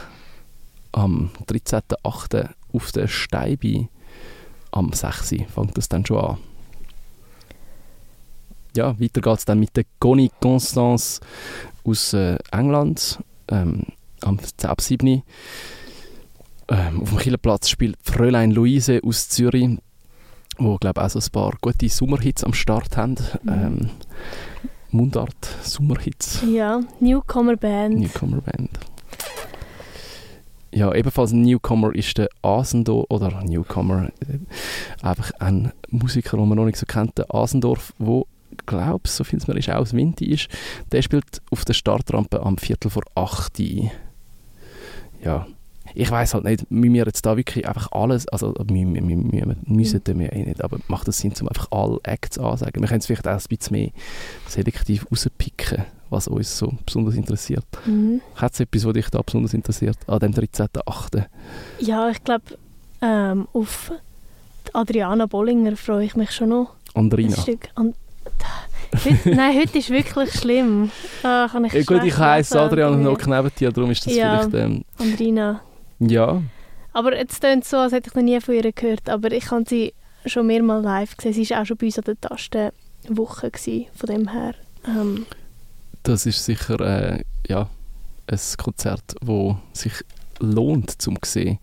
am 0.93 1.29
13.8. 1.45 2.62
auf 2.73 2.91
der 2.91 3.07
Steibi 3.07 3.87
am 4.71 4.91
6. 4.91 5.35
fängt 5.53 5.77
das 5.77 5.89
dann 5.89 6.05
schon 6.05 6.17
an. 6.17 6.37
Ja, 8.75 8.99
weiter 8.99 9.21
geht 9.21 9.37
es 9.37 9.45
dann 9.45 9.59
mit 9.59 9.77
der 9.77 9.85
Connie 9.99 10.31
Constance 10.41 11.21
aus 11.83 12.13
äh, 12.13 12.37
England 12.51 13.19
ähm, 13.49 13.83
am 14.21 14.37
10.7. 14.37 15.21
Ähm, 16.69 17.01
auf 17.01 17.09
dem 17.09 17.17
Killerplatz 17.19 17.69
spielt 17.69 17.97
Fräulein 18.01 18.51
Luise 18.51 19.01
aus 19.05 19.29
Zürich, 19.29 19.77
wo 20.57 20.77
glaube 20.77 21.03
auch 21.03 21.09
so 21.09 21.19
ein 21.19 21.31
paar 21.31 21.53
gute 21.61 21.89
Sommerhits 21.89 22.43
am 22.43 22.53
Start 22.53 22.97
haben. 22.97 23.15
Ähm, 23.47 23.89
Mundart 24.89 25.35
Sommerhits. 25.61 26.41
Ja, 26.51 26.81
Newcomer 26.99 27.57
Band. 27.57 27.99
Newcomer 27.99 28.41
Band. 28.41 28.69
Ja, 30.73 30.93
ebenfalls 30.93 31.31
ein 31.31 31.41
Newcomer 31.41 31.93
ist 31.93 32.17
der 32.17 32.29
Asendorf, 32.41 33.05
oder 33.09 33.43
Newcomer, 33.43 34.09
äh, 34.21 35.05
einfach 35.05 35.31
ein 35.39 35.71
Musiker, 35.89 36.37
den 36.37 36.47
man 36.47 36.57
noch 36.57 36.65
nicht 36.65 36.77
so 36.77 36.85
kennt, 36.87 37.17
der 37.17 37.33
Asendorf, 37.33 37.93
wo 37.99 38.25
glaube 38.65 39.07
so 39.07 39.23
viel 39.23 39.37
es 39.37 39.47
mir 39.47 39.57
ist, 39.57 39.69
auch 39.69 39.75
aus 39.75 39.93
Winti 39.93 40.25
ist. 40.25 40.47
Der 40.91 41.01
spielt 41.01 41.41
auf 41.51 41.65
der 41.65 41.73
Startrampe 41.73 42.41
am 42.41 42.57
Viertel 42.57 42.89
vor 42.89 43.03
8 43.15 43.59
Uhr. 43.59 43.91
Ja, 45.23 45.47
ich 45.95 46.09
weiß 46.09 46.33
halt 46.33 46.43
nicht, 46.45 46.69
müssen 46.71 46.93
wir 46.93 47.05
jetzt 47.05 47.25
da 47.25 47.37
wirklich 47.37 47.67
einfach 47.67 47.91
alles, 47.91 48.27
also 48.27 48.53
wir, 48.67 48.93
wir, 48.93 49.07
wir 49.07 49.55
müssen 49.65 50.01
wir 50.05 50.33
eh 50.33 50.43
nicht, 50.45 50.63
aber 50.63 50.77
macht 50.87 51.07
es 51.07 51.17
Sinn, 51.19 51.33
um 51.41 51.47
einfach 51.47 51.67
alle 51.71 51.99
Acts 52.03 52.37
ansagen? 52.37 52.81
Wir 52.81 52.87
können 52.87 52.99
es 52.99 53.05
vielleicht 53.05 53.27
auch 53.27 53.31
ein 53.31 53.41
bisschen 53.49 53.77
mehr 53.77 53.89
selektiv 54.47 55.05
rauspicken, 55.11 55.85
was 56.09 56.27
uns 56.27 56.57
so 56.57 56.73
besonders 56.85 57.15
interessiert. 57.15 57.65
Mhm. 57.85 58.21
Hat 58.35 58.53
es 58.53 58.59
etwas, 58.59 58.85
was 58.85 58.93
dich 58.93 59.09
da 59.09 59.21
besonders 59.21 59.53
interessiert, 59.53 59.97
an 60.07 60.19
dem 60.19 60.31
13.8.? 60.33 61.25
Ja, 61.79 62.09
ich 62.09 62.23
glaube, 62.23 62.43
ähm, 63.01 63.47
auf 63.53 63.91
Adriana 64.73 65.25
Bollinger 65.25 65.75
freue 65.75 66.05
ich 66.05 66.15
mich 66.15 66.31
schon 66.31 66.49
noch. 66.49 66.71
Ein 66.93 67.03
Andrina. 67.05 67.35
An 67.75 67.93
heute, 69.05 69.29
nein, 69.35 69.57
heute 69.59 69.77
ist 69.77 69.89
wirklich 69.89 70.31
schlimm. 70.33 70.91
Ah, 71.23 71.47
kann 71.51 71.65
ich 71.65 71.73
Ja, 71.73 71.83
gut, 71.83 72.03
ich 72.03 72.17
heiße. 72.17 72.59
Adrian 72.59 73.01
noch 73.01 73.25
neben 73.25 73.51
dir, 73.57 73.71
darum 73.71 73.91
ist 73.91 74.05
das 74.05 74.15
Ja. 74.15 74.39
vielleicht... 74.41 74.53
Ähm, 74.55 74.83
Andrina. 74.99 75.61
Ja, 76.09 76.41
Aber 76.93 77.15
jetzt 77.15 77.41
klingt 77.41 77.63
es 77.63 77.69
so, 77.69 77.77
als 77.77 77.93
hätte 77.93 78.09
ich 78.09 78.15
noch 78.15 78.23
nie 78.23 78.39
von 78.39 78.55
ihr 78.55 78.71
gehört. 78.71 79.09
Aber 79.09 79.31
ich 79.31 79.51
habe 79.51 79.63
sie 79.67 79.93
schon 80.25 80.47
mehrmals 80.47 80.83
live 80.83 81.17
gesehen. 81.17 81.33
Sie 81.33 81.49
war 81.49 81.61
auch 81.61 81.65
schon 81.65 81.77
bei 81.77 81.87
uns 81.87 81.97
an 81.97 82.05
der 82.05 82.21
Tastenwoche. 82.21 83.51
Gewesen, 83.51 83.85
von 83.95 84.09
dem 84.09 84.27
her. 84.29 84.55
Ähm, 84.85 85.25
das 86.03 86.25
ist 86.25 86.43
sicher 86.43 86.79
äh, 86.79 87.23
ja, 87.47 87.69
ein 88.27 88.39
Konzert, 88.57 89.15
das 89.21 89.55
sich 89.73 89.93
lohnt 90.39 91.01
zum 91.01 91.17
sehen. 91.23 91.59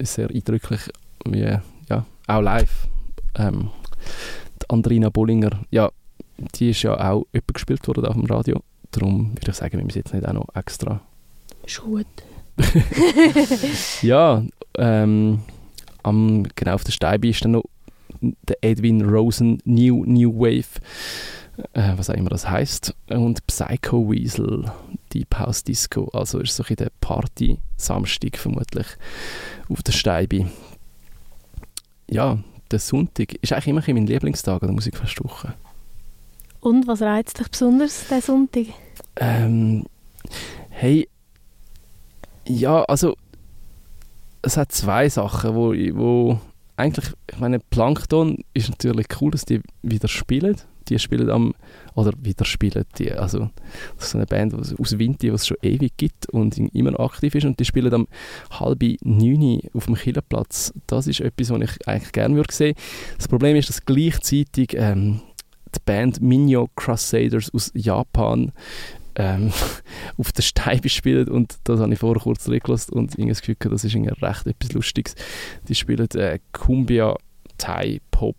Sehr 0.00 0.30
eindrücklich, 0.30 0.80
wie, 1.24 1.58
ja, 1.88 2.06
auch 2.26 2.40
live. 2.40 2.88
Ähm, 3.36 3.70
die 4.62 4.70
Andrina 4.70 5.10
Bollinger, 5.10 5.60
ja, 5.70 5.90
die 6.54 6.70
ist 6.70 6.82
ja 6.82 7.10
auch 7.10 7.26
gespielt 7.52 7.86
worden 7.86 8.06
auf 8.06 8.14
dem 8.14 8.24
Radio. 8.24 8.62
Darum 8.90 9.32
würde 9.34 9.50
ich 9.50 9.56
sagen, 9.56 9.78
wir 9.78 9.84
müssen 9.84 9.98
jetzt 9.98 10.14
nicht 10.14 10.26
auch 10.26 10.32
noch 10.32 10.48
extra 10.54 11.00
ist 11.70 11.80
gut. 11.80 12.06
Ja, 14.02 14.44
ähm, 14.78 15.40
am, 16.02 16.46
genau 16.54 16.74
auf 16.74 16.84
der 16.84 16.92
Steibe 16.92 17.28
ist 17.28 17.44
dann 17.44 17.52
noch 17.52 17.64
der 18.20 18.56
Edwin 18.60 19.02
Rosen 19.02 19.60
New 19.64 20.04
New 20.04 20.32
Wave, 20.34 20.80
äh, 21.72 21.92
was 21.96 22.10
auch 22.10 22.14
immer 22.14 22.30
das 22.30 22.48
heißt, 22.48 22.94
und 23.08 23.46
Psycho 23.46 24.10
Weasel, 24.10 24.70
Deep 25.12 25.38
House 25.38 25.64
Disco. 25.64 26.08
Also 26.12 26.40
ist 26.40 26.56
so 26.56 26.64
ein 26.68 26.76
der 26.76 26.90
Party 27.00 27.58
Samstag 27.76 28.36
vermutlich 28.36 28.86
auf 29.68 29.82
der 29.82 29.92
Steibe. 29.92 30.50
Ja, 32.10 32.38
der 32.70 32.78
Sonntag 32.78 33.34
ist 33.34 33.52
eigentlich 33.52 33.68
immer 33.68 33.82
mein 33.86 34.06
Lieblingstag 34.06 34.62
an 34.62 34.68
der 34.68 34.74
Musikfestwoche. 34.74 35.54
Und 36.60 36.86
was 36.86 37.00
reizt 37.00 37.38
dich 37.38 37.48
besonders 37.48 38.06
diesen 38.08 38.20
Sonntag? 38.20 38.66
Ähm, 39.16 39.86
hey, 40.68 41.08
ja, 42.46 42.82
also 42.84 43.16
es 44.42 44.56
hat 44.56 44.72
zwei 44.72 45.08
Sachen, 45.08 45.54
wo, 45.54 45.72
wo 45.72 46.40
eigentlich, 46.76 47.12
ich 47.30 47.38
meine, 47.38 47.58
Plankton 47.58 48.38
ist 48.54 48.70
natürlich 48.70 49.06
cool, 49.20 49.30
dass 49.30 49.44
die 49.44 49.60
wieder 49.82 50.08
spielen. 50.08 50.56
Die 50.88 50.98
spielen 50.98 51.30
am, 51.30 51.54
oder 51.94 52.12
wieder 52.20 52.44
spielen, 52.44 52.84
die, 52.98 53.12
also 53.12 53.50
das 53.96 54.08
ist 54.08 54.14
eine 54.16 54.26
Band 54.26 54.54
aus 54.54 54.98
Winti, 54.98 55.28
die 55.28 55.34
es 55.34 55.46
schon 55.46 55.58
ewig 55.62 55.92
gibt 55.96 56.28
und 56.30 56.58
immer 56.74 56.98
aktiv 56.98 57.34
ist 57.36 57.44
und 57.44 57.60
die 57.60 57.64
spielen 57.64 57.94
am 57.94 58.08
halb 58.50 58.82
neun 59.04 59.60
auf 59.72 59.86
dem 59.86 59.94
Killerplatz. 59.94 60.72
Das 60.88 61.06
ist 61.06 61.20
etwas, 61.20 61.50
was 61.50 61.60
ich 61.60 61.86
eigentlich 61.86 62.12
gerne 62.12 62.34
würde 62.34 62.52
sehen. 62.52 62.74
Das 63.18 63.28
Problem 63.28 63.54
ist, 63.54 63.68
dass 63.68 63.84
gleichzeitig 63.84 64.74
ähm, 64.74 65.20
die 65.74 65.80
Band 65.84 66.20
Minyo 66.20 66.68
Crusaders 66.74 67.54
aus 67.54 67.70
Japan 67.74 68.50
ähm, 69.20 69.52
auf 70.16 70.32
der 70.32 70.42
Steibe 70.42 70.88
spielen 70.88 71.28
und 71.28 71.58
das 71.64 71.80
habe 71.80 71.92
ich 71.92 71.98
vorher 71.98 72.22
kurz 72.22 72.48
reingelassen 72.48 72.94
und 72.94 73.12
irgendwie 73.12 73.28
das 73.30 73.42
Gefühl 73.42 73.56
das 73.70 73.84
ist 73.84 73.94
recht 73.94 74.46
etwas 74.46 74.72
Lustiges. 74.72 75.14
Die 75.68 75.74
spielen 75.74 76.08
äh, 76.14 76.38
Kumbia 76.52 77.16
Thai 77.58 78.00
Pop, 78.10 78.36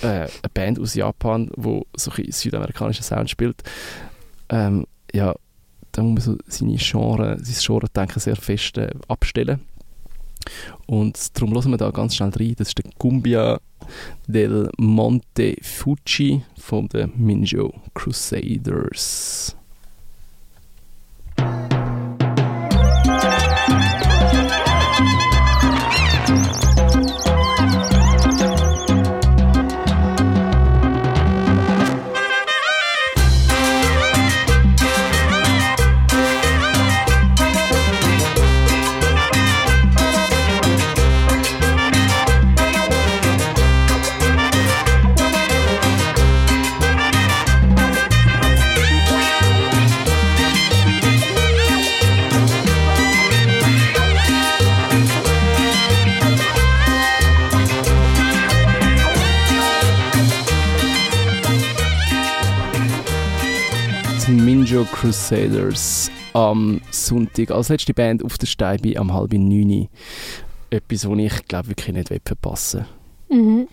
äh, 0.00 0.06
eine 0.06 0.30
Band 0.54 0.80
aus 0.80 0.94
Japan, 0.94 1.50
wo 1.56 1.86
so 1.94 2.10
ein 2.10 2.16
bisschen 2.16 2.32
südamerikanischen 2.32 3.04
Sound 3.04 3.28
spielt. 3.28 3.62
Ähm, 4.48 4.86
ja, 5.12 5.34
da 5.92 6.02
muss 6.02 6.26
man 6.26 6.38
so 6.38 6.42
seine 6.46 6.76
Genre, 6.76 7.36
sein 7.40 7.56
Genre-Denken 7.60 8.20
sehr 8.20 8.36
fest 8.36 8.78
äh, 8.78 8.90
abstellen. 9.08 9.60
Und 10.86 11.18
darum 11.36 11.54
hören 11.54 11.70
wir 11.70 11.78
da 11.78 11.90
ganz 11.90 12.16
schnell 12.16 12.30
rein. 12.30 12.54
Das 12.56 12.68
ist 12.68 12.78
der 12.78 12.90
Cumbia 12.98 13.60
del 14.26 14.70
Monte 14.78 15.56
Fuji 15.62 16.42
von 16.58 16.88
den 16.88 17.12
Minjo 17.16 17.72
Crusaders. 17.94 19.56
Crusaders 65.28 66.10
am 66.34 66.82
Sonntag 66.90 67.50
als 67.50 67.70
letzte 67.70 67.94
Band 67.94 68.22
auf 68.22 68.36
der 68.36 68.46
Steibe 68.46 68.98
am 68.98 69.12
halb 69.14 69.32
neun. 69.32 69.88
Etwas, 70.68 71.08
was 71.08 71.18
ich 71.18 71.48
glaube 71.48 71.68
wirklich 71.68 71.94
nicht 71.96 72.12
verpassen 72.26 72.84
Mhm. 73.30 73.68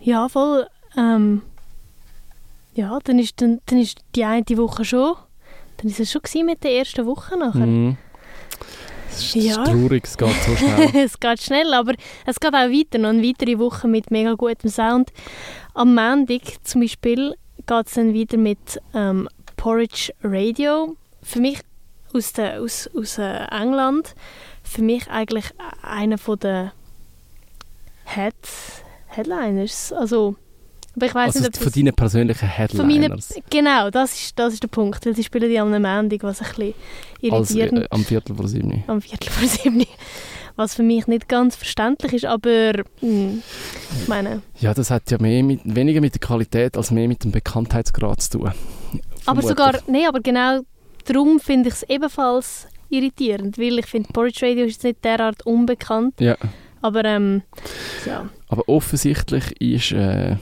Ja, 0.00 0.28
voll. 0.28 0.66
Ähm, 0.96 1.42
ja, 2.74 2.98
dann 3.04 3.20
ist, 3.20 3.40
dann, 3.40 3.60
dann 3.66 3.78
ist 3.78 3.98
die 4.16 4.24
eine 4.24 4.44
Woche 4.56 4.84
schon. 4.84 5.14
Dann 5.76 5.88
ist 5.88 6.00
es 6.00 6.10
schon 6.10 6.22
mit 6.46 6.64
der 6.64 6.78
ersten 6.78 7.06
Woche 7.06 7.38
nachher. 7.38 7.66
Mhm. 7.66 7.96
Es 9.08 9.22
ist, 9.22 9.34
Ja. 9.36 9.62
ist 9.62 9.70
traurig, 9.70 10.04
es 10.04 10.18
geht 10.18 10.34
so 10.46 10.56
schnell. 10.56 10.90
es 11.04 11.20
geht 11.20 11.42
schnell, 11.42 11.74
aber 11.74 11.94
es 12.26 12.40
geht 12.40 12.52
auch 12.54 12.58
weiter. 12.58 12.98
Noch 12.98 13.10
eine 13.10 13.22
weitere 13.22 13.58
Woche 13.58 13.86
mit 13.86 14.10
mega 14.10 14.34
gutem 14.34 14.68
Sound. 14.68 15.12
Am 15.74 15.94
Montag 15.94 16.42
zum 16.64 16.80
Beispiel 16.80 17.34
geht 17.66 17.86
es 17.86 17.94
dann 17.94 18.12
wieder 18.14 18.36
mit 18.36 18.80
ähm, 18.94 19.28
Porridge 19.60 20.10
Radio. 20.22 20.96
Für 21.22 21.38
mich 21.38 21.58
aus, 22.14 22.32
der, 22.32 22.62
aus, 22.62 22.88
aus 22.96 23.18
äh, 23.18 23.44
England. 23.50 24.14
Für 24.62 24.80
mich 24.80 25.10
eigentlich 25.10 25.44
einer 25.82 26.16
von 26.16 26.38
der 26.38 26.72
Head, 28.06 28.34
Headliners. 29.08 29.92
Also, 29.92 30.34
aber 30.96 31.06
ich 31.06 31.14
weiß 31.14 31.36
also 31.36 31.40
nicht, 31.40 31.58
ob 31.58 31.62
von 31.62 31.72
deinen 31.72 31.94
persönlichen 31.94 32.48
Headliners. 32.48 33.34
genau, 33.50 33.90
das 33.90 34.14
ist, 34.14 34.38
das 34.38 34.54
ist 34.54 34.62
der 34.62 34.68
Punkt. 34.68 35.04
Weil 35.04 35.14
sie 35.14 35.24
spielen 35.24 35.50
die 35.50 35.58
am 35.58 35.70
Montag, 35.70 36.22
was 36.22 36.40
ein 36.40 36.48
bisschen 36.48 36.74
Als, 37.30 37.50
irritierend 37.50 37.84
äh, 37.84 37.88
am 37.90 38.02
Viertel 38.02 38.36
vor 38.36 38.48
sieben. 38.48 38.82
am 38.86 39.02
Viertel 39.02 39.28
vor 39.30 39.46
sieben. 39.46 39.84
Was 40.56 40.74
für 40.74 40.82
mich 40.82 41.06
nicht 41.06 41.28
ganz 41.28 41.56
verständlich 41.56 42.14
ist, 42.14 42.24
aber 42.24 42.72
mh, 43.02 43.34
ich 44.00 44.08
meine, 44.08 44.40
Ja, 44.58 44.72
das 44.72 44.90
hat 44.90 45.10
ja 45.10 45.18
mehr 45.20 45.42
mit, 45.42 45.60
weniger 45.64 46.00
mit 46.00 46.14
der 46.14 46.20
Qualität 46.20 46.78
als 46.78 46.90
mehr 46.90 47.08
mit 47.08 47.24
dem 47.24 47.30
Bekanntheitsgrad 47.30 48.22
zu 48.22 48.38
tun. 48.38 48.52
Aber 49.26 49.42
sogar, 49.42 49.78
nee, 49.86 50.06
aber 50.06 50.20
genau 50.20 50.60
darum 51.04 51.40
finde 51.40 51.68
ich 51.68 51.74
es 51.76 51.82
ebenfalls 51.84 52.68
irritierend, 52.88 53.58
weil 53.58 53.78
ich 53.78 53.86
finde, 53.86 54.12
Porridge 54.12 54.46
Radio 54.46 54.64
ist 54.64 54.74
jetzt 54.74 54.84
nicht 54.84 55.04
derart 55.04 55.44
unbekannt, 55.46 56.20
Ja, 56.20 56.36
aber 56.82 57.04
ähm, 57.04 57.42
ja, 58.06 58.28
aber 58.48 58.68
offensichtlich 58.68 59.60
ist 59.60 59.92
äh, 59.92 60.36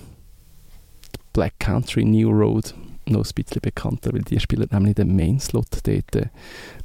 Black 1.33 1.59
Country 1.59 2.05
New 2.05 2.31
Road 2.31 2.75
noch 3.07 3.25
ein 3.25 3.31
bisschen 3.35 3.61
bekannter, 3.63 4.13
weil 4.13 4.23
die 4.23 4.41
spielen 4.41 4.69
nämlich 4.71 4.95
den 4.95 5.15
Main-Slot 5.17 5.67
dort 5.85 6.17
äh, 6.17 6.29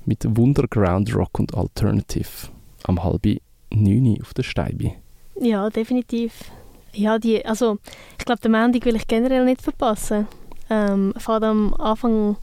mit 0.05 0.23
Wunderground 0.37 1.13
Rock 1.15 1.39
und 1.39 1.53
Alternative 1.55 2.49
am 2.83 3.03
halben 3.03 3.39
neun 3.71 4.17
auf 4.21 4.33
der 4.33 4.43
Steibe. 4.43 4.93
ja, 5.39 5.69
definitiv. 5.69 6.51
Ja, 6.95 7.17
die, 7.17 7.43
also 7.43 7.79
ich 8.19 8.25
glaube, 8.25 8.41
den 8.41 8.51
Montag 8.51 8.85
will 8.85 8.95
ich 8.95 9.07
generell 9.07 9.45
nicht 9.45 9.61
verpassen. 9.61 10.27
Ähm, 10.69 11.13
fahrt 11.17 11.43
am 11.43 11.73
Anfang 11.75 12.37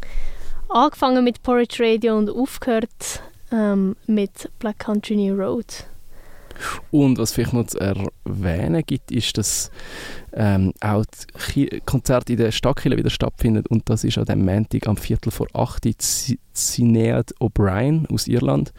angefangen 0.69 1.25
mit 1.25 1.43
Porridge 1.43 1.83
Radio 1.83 2.17
und 2.17 2.31
aufgehört 2.31 3.23
ähm, 3.53 3.97
mit 4.07 4.51
Black 4.59 4.79
Country 4.79 5.17
New 5.17 5.35
Road. 5.35 5.87
Und 6.91 7.19
was 7.19 7.33
vielleicht 7.33 7.55
noch 7.55 7.67
zu 7.67 7.79
erwähnen 7.79 8.83
gibt, 8.87 9.11
ist, 9.11 9.39
dass 9.39 9.71
ähm, 10.33 10.73
auch 10.81 11.05
die 11.55 11.81
Konzerte 11.87 12.33
in 12.33 12.39
der 12.39 12.53
Stadtkirche 12.53 12.99
wieder 12.99 13.11
stattfinden 13.11 13.65
und 13.69 13.89
das 13.89 14.05
ist 14.05 14.19
an 14.19 14.27
dem 14.27 14.45
Montag 14.45 14.87
am 14.87 14.97
Viertel 14.97 15.31
vor 15.31 15.47
8 15.55 15.87
Uhr 15.87 15.99
Z- 15.99 16.39
Sinead 16.53 17.35
O'Brien 17.41 18.13
aus 18.13 18.27
Irland. 18.27 18.73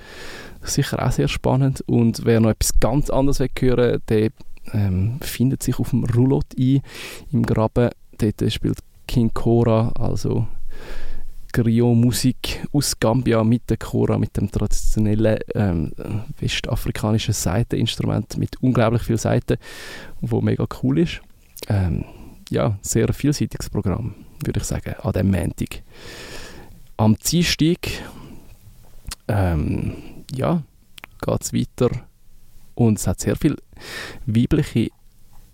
Sicher 0.61 1.03
auch 1.03 1.11
sehr 1.11 1.27
spannend 1.27 1.81
und 1.87 2.23
wer 2.23 2.39
noch 2.39 2.51
etwas 2.51 2.79
ganz 2.79 3.09
anderes 3.09 3.39
will 3.39 3.49
hören 3.59 4.01
der 4.07 4.29
ähm, 4.73 5.17
findet 5.21 5.63
sich 5.63 5.79
auf 5.79 5.89
dem 5.89 6.03
Roulotte 6.03 6.55
ein, 6.59 6.81
im 7.31 7.43
Graben. 7.43 7.89
Dort 8.19 8.53
spielt 8.53 8.77
King 9.11 9.33
Cora, 9.33 9.91
also 9.99 10.47
Griot-Musik 11.51 12.65
aus 12.71 12.97
Gambia 12.97 13.43
mit 13.43 13.69
der 13.69 13.75
Chora, 13.75 14.17
mit 14.17 14.37
dem 14.37 14.49
traditionellen 14.49 15.37
ähm, 15.53 15.91
westafrikanischen 16.39 17.33
Saiteninstrument 17.33 18.37
mit 18.37 18.61
unglaublich 18.61 19.01
vielen 19.01 19.17
Saiten, 19.17 19.57
wo 20.21 20.39
mega 20.39 20.65
cool 20.81 20.99
ist. 20.99 21.19
Ähm, 21.67 22.05
ja, 22.49 22.77
sehr 22.81 23.13
vielseitiges 23.13 23.69
Programm, 23.69 24.15
würde 24.45 24.61
ich 24.61 24.65
sagen, 24.65 24.95
an 25.03 25.11
dem 25.11 25.29
Montag. 25.29 25.83
Am 26.95 27.17
Dienstag 27.17 27.79
ähm, 29.27 30.23
ja, 30.33 30.63
geht 31.19 31.41
es 31.41 31.53
weiter 31.53 31.89
und 32.75 32.97
es 32.97 33.07
hat 33.07 33.19
sehr 33.19 33.35
viele 33.35 33.57
weibliche 34.25 34.87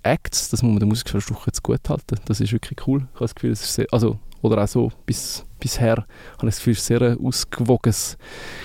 Acts, 0.08 0.50
das 0.50 0.62
muss 0.64 0.72
man 0.72 0.80
der 0.80 0.88
Musikversuch 0.88 1.46
jetzt 1.48 1.64
gut 1.64 1.88
halten. 1.90 2.16
Das 2.26 2.40
ist 2.40 2.52
wirklich 2.52 2.86
cool. 2.88 3.02
Ich 3.10 3.16
habe 3.16 3.26
das 3.26 3.36
Gefühl, 3.36 3.52
es 3.52 3.62
ist 3.64 3.74
sehr, 3.76 3.88
also, 3.92 4.18
oder 4.42 4.64
auch 4.64 4.68
so, 4.68 4.92
bis, 5.06 5.46
bisher 5.60 5.98
habe 5.98 6.08
ich 6.44 6.50
das 6.50 6.58
Gefühl, 6.58 6.74
es 6.74 6.80
ist 6.80 6.92
ein 6.92 7.00
sehr 7.00 7.18
ausgewogenes 7.24 8.18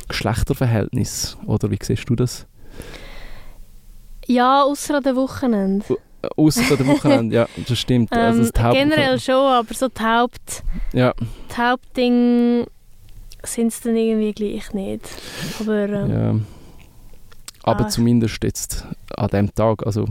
Geschlechterverhältnis. 0.09 1.37
Oder 1.47 1.71
wie 1.71 1.79
siehst 1.83 2.09
du 2.09 2.15
das? 2.17 2.47
Ja, 4.27 4.63
außer 4.63 4.97
an 4.97 5.03
den 5.03 5.17
Wochenenden. 5.17 5.97
Äh, 6.23 6.29
Außer 6.37 6.61
an 6.71 6.77
der 6.79 6.87
Wochenende, 6.87 7.35
ja, 7.37 7.49
das 7.67 7.79
stimmt. 7.79 8.13
also 8.13 8.43
Ähm, 8.43 8.51
das 8.55 8.63
Haupt- 8.63 8.75
generell 8.77 9.19
schon, 9.21 9.35
aber 9.35 9.75
so 9.75 9.89
die, 9.89 10.01
Haupt, 10.03 10.63
Ja, 10.93 11.13
die 11.51 11.57
Hauptdinge 11.61 12.67
sind 13.43 13.69
es 13.73 13.81
dann 13.81 13.97
irgendwie 13.97 14.33
gleich 14.33 14.73
nicht. 14.73 15.09
Aber 15.61 15.89
ähm, 15.89 16.11
ja. 16.11 16.33
ja. 16.33 16.39
Aber 17.65 17.85
Ah. 17.87 17.89
zumindest 17.89 18.43
jetzt 18.45 18.87
an 19.17 19.29
dem 19.29 19.53
Tag, 19.55 19.85
also 19.85 20.07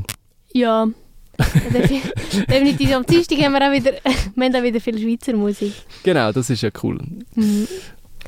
defi- 0.53 0.93
definitiv. 1.39 2.93
Am 2.95 3.05
Dienstag 3.05 3.37
haben 3.39 3.53
wir 3.53 3.67
auch 3.67 3.71
wieder, 3.73 3.91
wir 4.35 4.45
haben 4.45 4.55
auch 4.55 4.63
wieder 4.63 4.79
viel 4.79 4.97
Schweizer 4.97 5.33
Musik. 5.33 5.73
genau, 6.03 6.31
das 6.31 6.49
ist 6.49 6.61
ja 6.61 6.69
cool. 6.83 6.99
Mhm. 7.35 7.67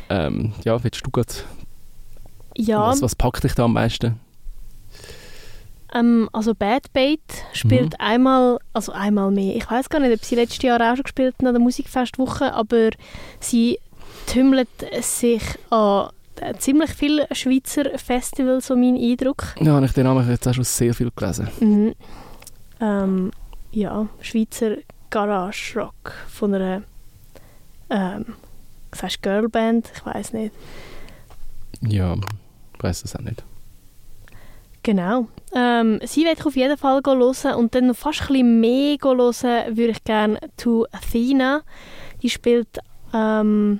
Ähm, 0.09 0.53
ja, 0.65 0.81
willst 0.83 1.05
du 1.05 1.11
gerade, 1.11 1.33
Ja, 2.57 2.87
was, 2.87 3.01
was 3.01 3.15
packt 3.15 3.43
dich 3.43 3.53
da 3.55 3.63
am 3.65 3.73
meisten? 3.73 4.19
ähm, 5.93 6.27
also 6.33 6.53
Bad 6.55 6.91
Bait 6.93 7.21
spielt 7.53 7.91
Mhm. 7.93 7.99
einmal, 7.99 8.59
also 8.73 8.91
einmal 8.91 9.29
mehr. 9.31 9.55
Ich 9.55 9.69
weiß 9.69 9.89
gar 9.89 9.99
nicht, 9.99 10.13
ob 10.13 10.23
sie 10.25 10.35
letztes 10.35 10.61
Jahr 10.63 10.81
auch 10.81 10.95
schon 10.95 11.03
gespielt 11.03 11.35
haben 11.39 11.47
an 11.47 11.53
der 11.53 11.61
Musikfestwoche, 11.61 12.53
aber 12.53 12.89
sie 13.39 13.77
tümmelt 14.25 14.69
sich 15.01 15.41
an 15.69 16.09
ziemlich 16.57 16.89
viele 16.91 17.27
Schweizer 17.31 17.97
Festivals, 17.97 18.67
so 18.67 18.75
mein 18.75 18.95
Eindruck. 18.97 19.53
Ja, 19.61 19.73
habe 19.73 19.85
ich 19.85 19.93
den 19.93 20.05
Namen 20.05 20.27
jetzt 20.29 20.47
auch 20.47 20.53
schon 20.53 20.63
sehr 20.63 20.93
viel 20.95 21.11
gelesen. 21.15 21.47
Mhm. 21.59 21.93
Ähm, 22.83 23.31
ja, 23.71 24.07
Schweizer 24.19 24.75
Garage 25.09 25.79
Rock 25.79 26.13
von 26.27 26.53
einer 26.53 26.83
ähm, 27.89 28.35
sagst 28.91 29.21
Girlband, 29.21 29.91
ich 29.95 30.05
weiß 30.05 30.33
nicht. 30.33 30.53
Ja, 31.81 32.15
ich 32.15 32.83
weiß 32.83 33.03
das 33.03 33.15
auch 33.15 33.21
nicht. 33.21 33.43
Genau. 34.83 35.27
Ähm, 35.55 35.99
sie 36.03 36.25
werde 36.25 36.39
ich 36.39 36.45
auf 36.45 36.55
jeden 36.55 36.77
Fall 36.77 37.01
hören 37.05 37.55
und 37.55 37.73
dann 37.73 37.87
noch 37.87 37.95
fast 37.95 38.21
ein 38.21 38.27
bisschen 38.27 38.59
mehr 38.59 38.97
hören 39.01 39.77
würde 39.77 39.91
ich 39.91 40.03
gerne 40.03 40.39
To 40.57 40.85
Athena. 40.91 41.61
Die 42.21 42.29
spielt 42.29 42.79
ähm, 43.13 43.79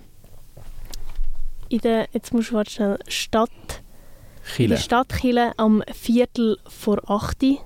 in 1.68 1.80
der, 1.80 2.08
jetzt 2.14 2.34
musst 2.34 2.52
du 2.52 2.64
schnell, 2.66 3.00
Stadt, 3.08 3.50
in 3.50 4.54
Chile. 4.56 4.70
der 4.70 4.78
Stadtkille 4.78 5.52
am 5.58 5.84
Viertel 5.94 6.58
vor 6.68 7.00
8 7.10 7.44
Uhr. 7.44 7.58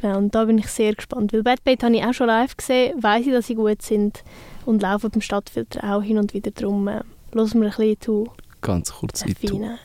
Genau, 0.00 0.16
und 0.18 0.34
da 0.34 0.46
bin 0.46 0.56
ich 0.58 0.68
sehr 0.68 0.94
gespannt, 0.94 1.32
weil 1.32 1.42
Bad 1.42 1.62
Bait 1.62 1.82
habe 1.82 1.94
ich 1.94 2.02
auch 2.02 2.14
schon 2.14 2.28
live 2.28 2.56
gesehen, 2.56 3.02
weiss 3.02 3.26
ich, 3.26 3.32
dass 3.32 3.46
sie 3.46 3.54
gut 3.54 3.82
sind 3.82 4.24
und 4.64 4.80
laufe 4.82 5.10
beim 5.10 5.20
Stadtfilter 5.20 5.94
auch 5.94 6.02
hin 6.02 6.16
und 6.16 6.32
wieder 6.32 6.50
drum. 6.52 6.88
Äh, 6.88 7.02
hören 7.34 7.52
wir 7.54 7.64
ein 7.66 7.70
bisschen 7.70 8.00
zu 8.00 8.28
Ganz 8.62 8.92
kurz 8.92 9.22
in 9.22 9.34
feinen. 9.34 9.78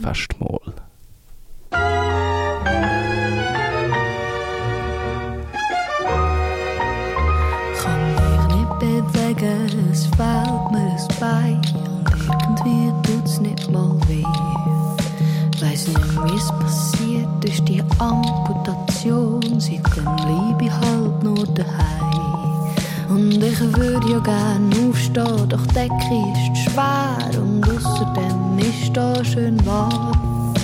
Festmahl. 0.00 0.60
Kann 7.82 8.14
mich 8.14 8.56
nicht 8.56 8.78
bewegen, 8.78 9.90
es 9.90 10.06
fehlt 10.06 10.70
mir 10.70 10.96
ein 10.96 11.08
Bein 11.20 11.62
und 12.48 12.60
irgendwie 12.66 13.10
tut's 13.10 13.40
nicht 13.40 13.70
mal 13.70 13.98
weh. 14.08 14.75
Weiss 15.76 15.88
nicht, 15.88 16.24
wie 16.24 16.36
es 16.36 16.48
passiert 16.58 17.44
ist, 17.44 17.68
die 17.68 17.82
Amputation. 17.98 19.42
Seitdem 19.60 20.04
bleib 20.16 20.62
ich 20.62 20.72
halt 20.72 21.22
nur 21.22 21.46
daheim. 21.48 22.70
Und 23.10 23.42
ich 23.42 23.60
würde 23.60 24.10
ja 24.10 24.18
gern 24.20 24.70
aufstehen, 24.88 25.48
doch 25.50 25.66
die 25.66 25.74
Decke 25.74 26.16
ist 26.32 26.62
schwer 26.62 27.42
und 27.42 27.62
außerdem 27.68 28.58
ist 28.58 28.96
da 28.96 29.22
schön 29.22 29.64
warm. 29.66 30.54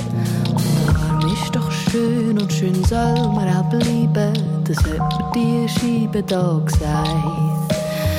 Und 0.48 0.86
warm 0.88 1.30
ist 1.30 1.54
doch 1.54 1.70
schön 1.70 2.38
und 2.40 2.50
schön 2.50 2.82
soll 2.84 3.28
man 3.34 3.54
auch 3.54 3.68
bleiben. 3.68 4.32
Das 4.64 4.78
hat 4.78 5.34
mir 5.34 5.66
die 5.66 5.68
Scheibe 5.68 6.22
da 6.22 6.58
gesagt. 6.64 7.10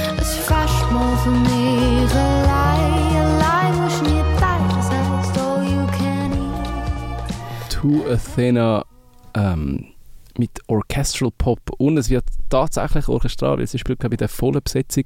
Ein 0.10 0.24
Festmahl 0.24 1.18
für 1.24 1.32
mich 1.32 2.14
allein 2.14 3.13
To 7.84 8.06
Athena 8.10 8.86
ähm, 9.34 9.88
mit 10.38 10.52
Orchestral 10.68 11.32
Pop 11.38 11.60
und 11.80 11.98
es 11.98 12.10
wird 12.10 12.24
tatsächlich 12.50 13.10
orchestral, 13.10 13.58
weil 13.58 13.68
sie 13.68 13.78
spielt 13.78 14.00
glaube 14.00 14.16
ich 14.16 14.22
in 14.22 14.26
der 14.26 14.30
vollen 14.30 14.62
Besetzung 14.64 15.04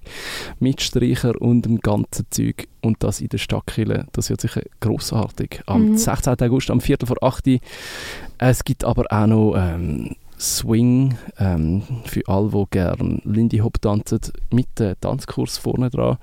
mit 0.60 0.80
Streicher 0.80 1.34
und 1.42 1.64
dem 1.64 1.80
ganzen 1.80 2.28
Zeug 2.30 2.68
und 2.84 3.02
das 3.04 3.20
in 3.20 3.30
der 3.30 3.40
Stadtkille. 3.40 4.06
Das 4.12 4.30
wird 4.30 4.42
sicher 4.42 4.62
grossartig. 4.80 5.64
Am 5.66 5.90
Mhm. 5.90 5.98
16. 5.98 6.40
August, 6.40 6.70
am 6.70 6.80
Viertel 6.80 7.08
vor 7.08 7.18
8 7.24 7.48
Uhr. 7.48 7.58
Es 8.38 8.64
gibt 8.64 8.84
aber 8.84 9.06
auch 9.10 9.26
noch 9.26 9.56
ähm, 9.58 10.16
Swing 10.40 11.18
ähm, 11.40 11.82
für 12.06 12.22
alle, 12.28 12.52
die 12.52 12.64
gerne 12.70 13.22
Lindy 13.24 13.58
Hop 13.58 13.82
tanzen, 13.82 14.20
mit 14.52 14.68
dem 14.78 14.94
Tanzkurs 15.02 15.58
vorne 15.58 15.90
dran 15.90 16.20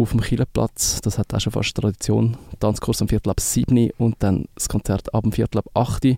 auf 0.00 0.10
dem 0.10 0.20
Kielenplatz. 0.20 1.00
Das 1.02 1.18
hat 1.18 1.32
auch 1.34 1.40
schon 1.40 1.52
fast 1.52 1.76
Tradition. 1.76 2.36
Tanzkurs 2.58 3.02
am 3.02 3.08
Viertel 3.08 3.30
ab 3.30 3.40
7 3.40 3.76
Uhr 3.76 3.90
und 3.98 4.16
dann 4.20 4.46
das 4.54 4.68
Konzert 4.68 5.12
ab 5.14 5.22
dem 5.22 5.32
Viertel 5.32 5.58
ab 5.58 5.66
8 5.74 6.04
Uhr. 6.04 6.16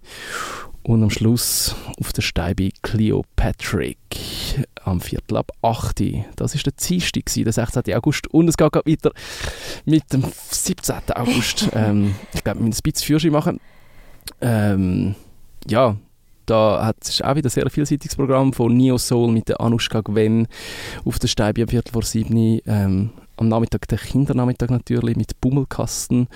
Und 0.85 1.03
am 1.03 1.11
Schluss 1.11 1.77
auf 2.01 2.13
der 2.13 2.23
Steibe 2.23 2.71
Cleo 2.83 3.25
Patrick 3.37 3.99
am 4.83 5.01
Viertel 5.01 5.37
ab 5.37 5.53
8 5.63 6.01
Uhr. 6.01 6.25
Das 6.37 6.55
war 6.55 6.63
der 6.63 6.73
Dienstag, 6.73 7.25
der 7.27 7.53
16. 7.53 7.95
August. 7.95 8.27
Und 8.29 8.49
es 8.49 8.57
geht 8.57 8.75
weiter 8.75 9.13
mit 9.85 10.13
dem 10.13 10.25
17. 10.51 10.97
August. 11.15 11.69
ähm, 11.75 12.15
ich 12.35 12.43
glaube, 12.43 12.61
wir 12.61 12.67
müssen 12.67 12.81
ein 12.81 12.93
bisschen 12.93 13.07
Führerschein 13.07 13.33
machen. 13.33 13.61
Ähm, 14.41 15.15
ja, 15.69 15.97
da 16.47 16.85
hat 16.85 16.97
es 17.03 17.23
auch 17.23 17.37
wieder 17.37 17.47
ein 17.47 17.51
sehr 17.51 17.71
vielseitiges 17.71 18.17
Programm 18.17 18.53
von 18.53 18.77
Neo 18.77 18.99
Soul 18.99 19.31
mit 19.31 19.49
der 19.49 19.61
Anushka 19.61 20.01
Gwen 20.01 20.49
auf 21.05 21.19
der 21.19 21.29
Steibe 21.29 21.63
am 21.63 21.69
Viertel 21.69 21.93
vor 21.93 22.03
7 22.03 22.35
Uhr. 22.37 22.61
Ähm, 22.67 23.11
am 23.43 23.49
Nachmittag 23.49 23.89
der 23.89 23.99
Kindernachmittag 23.99 24.71
natürlich 24.71 25.17
mit 25.17 25.41
Bummelkasten, 25.41 26.29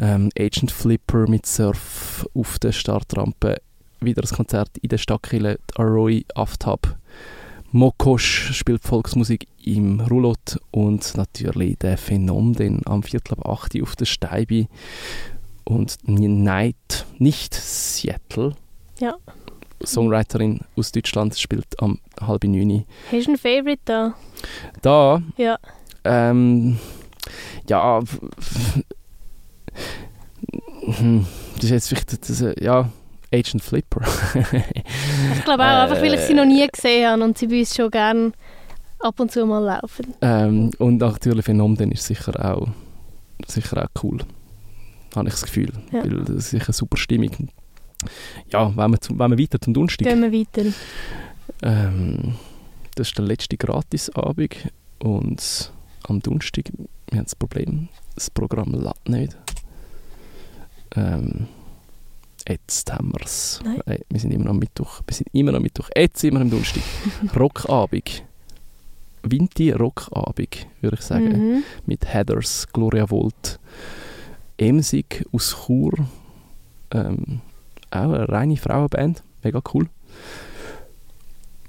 ähm, 0.00 0.30
Agent 0.38 0.70
Flipper 0.70 1.28
mit 1.28 1.46
Surf 1.46 2.26
auf 2.32 2.60
der 2.60 2.70
Startrampe, 2.70 3.60
wieder 4.00 4.22
ein 4.22 4.28
Konzert 4.28 4.70
in 4.78 4.88
der 4.88 4.98
Stadtkille, 4.98 5.58
Arroy 5.74 6.24
Aftab, 6.36 6.96
Mokosch 7.72 8.52
spielt 8.52 8.84
Volksmusik 8.84 9.48
im 9.64 10.00
Roulotte 10.00 10.60
und 10.70 11.16
natürlich 11.16 11.76
der 11.78 11.98
Phänomen 11.98 12.82
am 12.86 13.02
Viertel 13.02 13.34
ab 13.34 13.46
8 13.46 13.74
Uhr 13.74 13.82
auf 13.82 13.96
der 13.96 14.06
Steibe 14.06 14.68
und 15.64 15.96
Night, 16.06 17.04
nicht 17.18 17.52
Seattle. 17.52 18.54
Ja. 19.00 19.16
Songwriterin 19.84 20.60
aus 20.76 20.92
Deutschland 20.92 21.36
spielt 21.36 21.80
am 21.80 21.98
halb 22.20 22.44
neun. 22.44 22.84
Hast 23.10 23.26
du 23.26 23.30
einen 23.30 23.38
Favorite 23.38 23.82
da? 23.84 24.14
Da 24.82 25.22
Ja. 25.36 25.58
Ähm, 26.10 26.78
ja, 27.68 28.00
hm, 30.98 31.26
das 31.56 31.64
ist 31.64 31.70
jetzt 31.70 31.88
vielleicht, 31.88 32.28
das, 32.28 32.40
äh, 32.40 32.54
ja, 32.64 32.88
Agent 33.32 33.62
Flipper. 33.62 34.00
Ich 35.36 35.44
glaube 35.44 35.62
auch, 35.62 35.82
einfach 35.82 36.00
weil 36.00 36.14
ich 36.14 36.20
sie 36.20 36.34
noch 36.34 36.44
nie 36.46 36.66
gesehen 36.66 37.06
habe 37.08 37.22
und 37.24 37.36
sie 37.36 37.46
bei 37.46 37.58
uns 37.60 37.74
schon 37.74 37.90
gerne 37.90 38.32
ab 39.00 39.18
und 39.20 39.30
zu 39.30 39.44
mal 39.46 39.62
laufen. 39.62 40.14
ähm, 40.22 40.70
und 40.78 40.98
natürlich 40.98 41.44
Phänomen 41.44 41.92
ist 41.92 42.04
sicher 42.06 42.32
auch, 42.52 42.68
sicher 43.46 43.82
auch 43.84 44.02
cool, 44.02 44.18
habe 45.14 45.28
ich 45.28 45.34
das 45.34 45.42
Gefühl, 45.42 45.72
Ja. 45.92 46.02
weil 46.02 46.20
das 46.24 46.30
ist 46.36 46.50
sicher 46.50 46.72
super 46.72 46.96
Stimmung. 46.96 47.48
Ja, 48.50 48.74
wenn 48.76 48.90
wir, 48.92 49.00
zum, 49.00 49.18
wenn 49.18 49.30
wir 49.32 49.38
weiter 49.38 49.60
zum 49.60 49.74
Donnerstag. 49.74 50.06
Gehen 50.06 50.22
wir 50.22 50.32
weiter. 50.32 50.70
Ähm, 51.62 52.36
das 52.94 53.08
ist 53.08 53.18
der 53.18 53.24
letzte 53.26 53.56
Gratisabend 53.56 54.54
und 55.00 55.72
am 56.08 56.20
Donnerstag, 56.20 56.70
wir 57.10 57.18
haben 57.18 57.24
das 57.24 57.34
Problem, 57.34 57.88
das 58.14 58.30
Programm 58.30 58.72
lädt 58.74 59.08
nicht. 59.08 59.36
Ähm, 60.96 61.46
jetzt 62.48 62.90
haben 62.92 63.12
wir 63.12 63.24
es. 63.24 63.60
Nein. 63.64 63.80
Wir 64.08 64.20
sind 64.20 64.30
immer 64.32 64.44
noch 64.44 64.50
am 64.52 64.58
Mittwoch. 64.58 65.00
Wir 65.06 65.14
sind 65.14 65.28
immer 65.32 65.52
noch 65.52 65.58
am 65.58 65.62
Mittwoch. 65.62 65.88
Jetzt 65.96 66.20
sind 66.20 66.34
wir 66.34 66.40
am 66.40 66.50
Donnerstag. 66.50 66.82
Rockabend. 67.36 68.24
Vinti-Rockabend, 69.22 70.66
würde 70.80 70.96
ich 70.98 71.02
sagen 71.04 71.28
Mhm. 71.56 71.62
mit 71.86 72.06
Heathers, 72.12 72.66
Gloria 72.72 73.10
Volt, 73.10 73.58
Emsig 74.56 75.24
aus 75.32 75.56
Chur, 75.66 75.92
ähm, 76.92 77.40
auch 77.90 78.12
eine 78.12 78.28
reine 78.28 78.56
Frauenband, 78.56 79.22
mega 79.42 79.60
cool. 79.74 79.88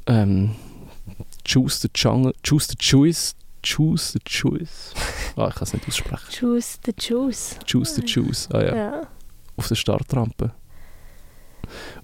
Ähm, 0.05 0.51
Choose 1.43 1.79
the 1.81 1.89
Jungle, 1.95 2.33
Choose 2.47 2.67
the 2.69 2.75
Choice, 2.77 3.35
Choose 3.63 4.13
the 4.13 4.19
Choice. 4.25 4.93
Ah, 5.35 5.47
ich 5.49 5.55
kann 5.55 5.63
es 5.63 5.73
nicht 5.73 5.87
aussprechen. 5.87 6.27
Choose 6.37 6.77
the 6.85 6.93
Choose. 6.93 7.55
Choose 7.69 7.95
the 7.95 8.01
Choose, 8.03 8.47
ah 8.53 8.61
ja, 8.63 8.75
Ja. 8.75 9.01
auf 9.57 9.67
der 9.67 9.75
Startrampe. 9.75 10.51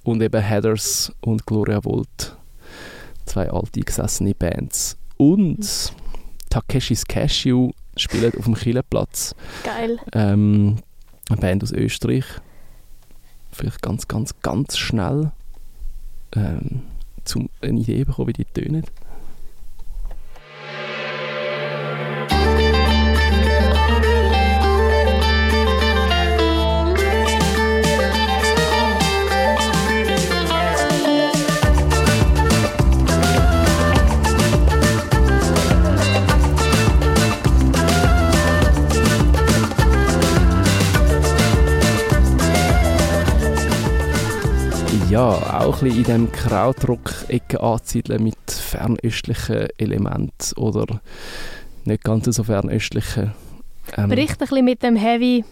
Und 0.04 0.22
eben 0.22 0.42
Heathers 0.42 1.12
und 1.22 1.46
Gloria 1.46 1.84
Volt, 1.84 2.36
zwei 3.26 3.50
alte 3.50 3.82
gesessene 3.82 4.36
Bands. 4.36 4.98
Und 5.18 5.94
Takeshis 6.50 7.06
Cashew 7.06 7.72
spielt 7.98 8.38
auf 8.38 8.46
dem 8.46 8.54
Kielenplatz. 8.56 9.34
Geil. 9.64 9.98
Ähm, 10.14 10.78
eine 11.30 11.42
Band 11.42 11.64
aus 11.64 11.72
Österreich. 11.72 12.26
Vielleicht 13.52 13.82
ganz, 13.82 14.08
ganz, 14.08 14.34
ganz 14.42 14.78
schnell 14.78 15.32
ähm, 16.36 16.84
zum 17.24 17.50
eine 17.62 17.80
Idee 17.80 18.04
bekommen, 18.04 18.28
wie 18.28 18.34
die 18.34 18.46
tönen. 18.46 18.84
Ja, 45.16 45.62
auch 45.62 45.82
ein 45.82 45.88
bisschen 45.88 45.98
in 45.98 46.04
diesem 46.04 46.32
Krautrock-Ecke 46.34 47.64
anzusiedeln 47.64 48.22
mit 48.22 48.36
fernöstlichen 48.52 49.68
Elementen 49.78 50.58
oder 50.58 51.00
nicht 51.86 52.04
ganz 52.04 52.26
so 52.26 52.44
fernöstlichen. 52.44 53.32
Ähm, 53.96 54.10
Bericht 54.10 54.34
ein 54.34 54.38
bisschen 54.40 54.66
mit 54.66 54.84
dem 54.84 54.98
heavy, 54.98 55.46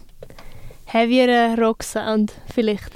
heavieren 0.84 1.58
Rock-Sound 1.58 2.34
vielleicht. 2.52 2.90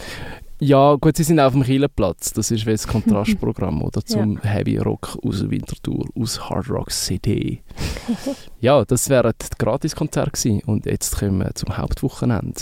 Ja, 0.61 0.97
gut, 0.97 1.17
sie 1.17 1.23
sind 1.23 1.41
auf 1.41 1.55
dem 1.55 1.63
Kielenplatz. 1.63 2.35
Das 2.35 2.51
ist 2.51 2.67
wie 2.67 2.73
das 2.73 2.87
Kontrastprogramm 2.87 3.81
oder 3.81 4.05
zum 4.05 4.37
Heavy 4.43 4.77
Rock 4.77 5.19
aus 5.25 5.49
Winterthur, 5.49 6.05
aus 6.21 6.51
Hard 6.51 6.69
Rock 6.69 6.91
City. 6.91 7.63
ja, 8.61 8.85
das 8.85 9.09
wäre 9.09 9.33
das 9.39 9.57
Gratiskonzert 9.57 10.35
gewesen. 10.35 10.61
Und 10.67 10.85
jetzt 10.85 11.19
kommen 11.19 11.39
wir 11.39 11.55
zum 11.55 11.79
Hauptwochenende. 11.79 12.61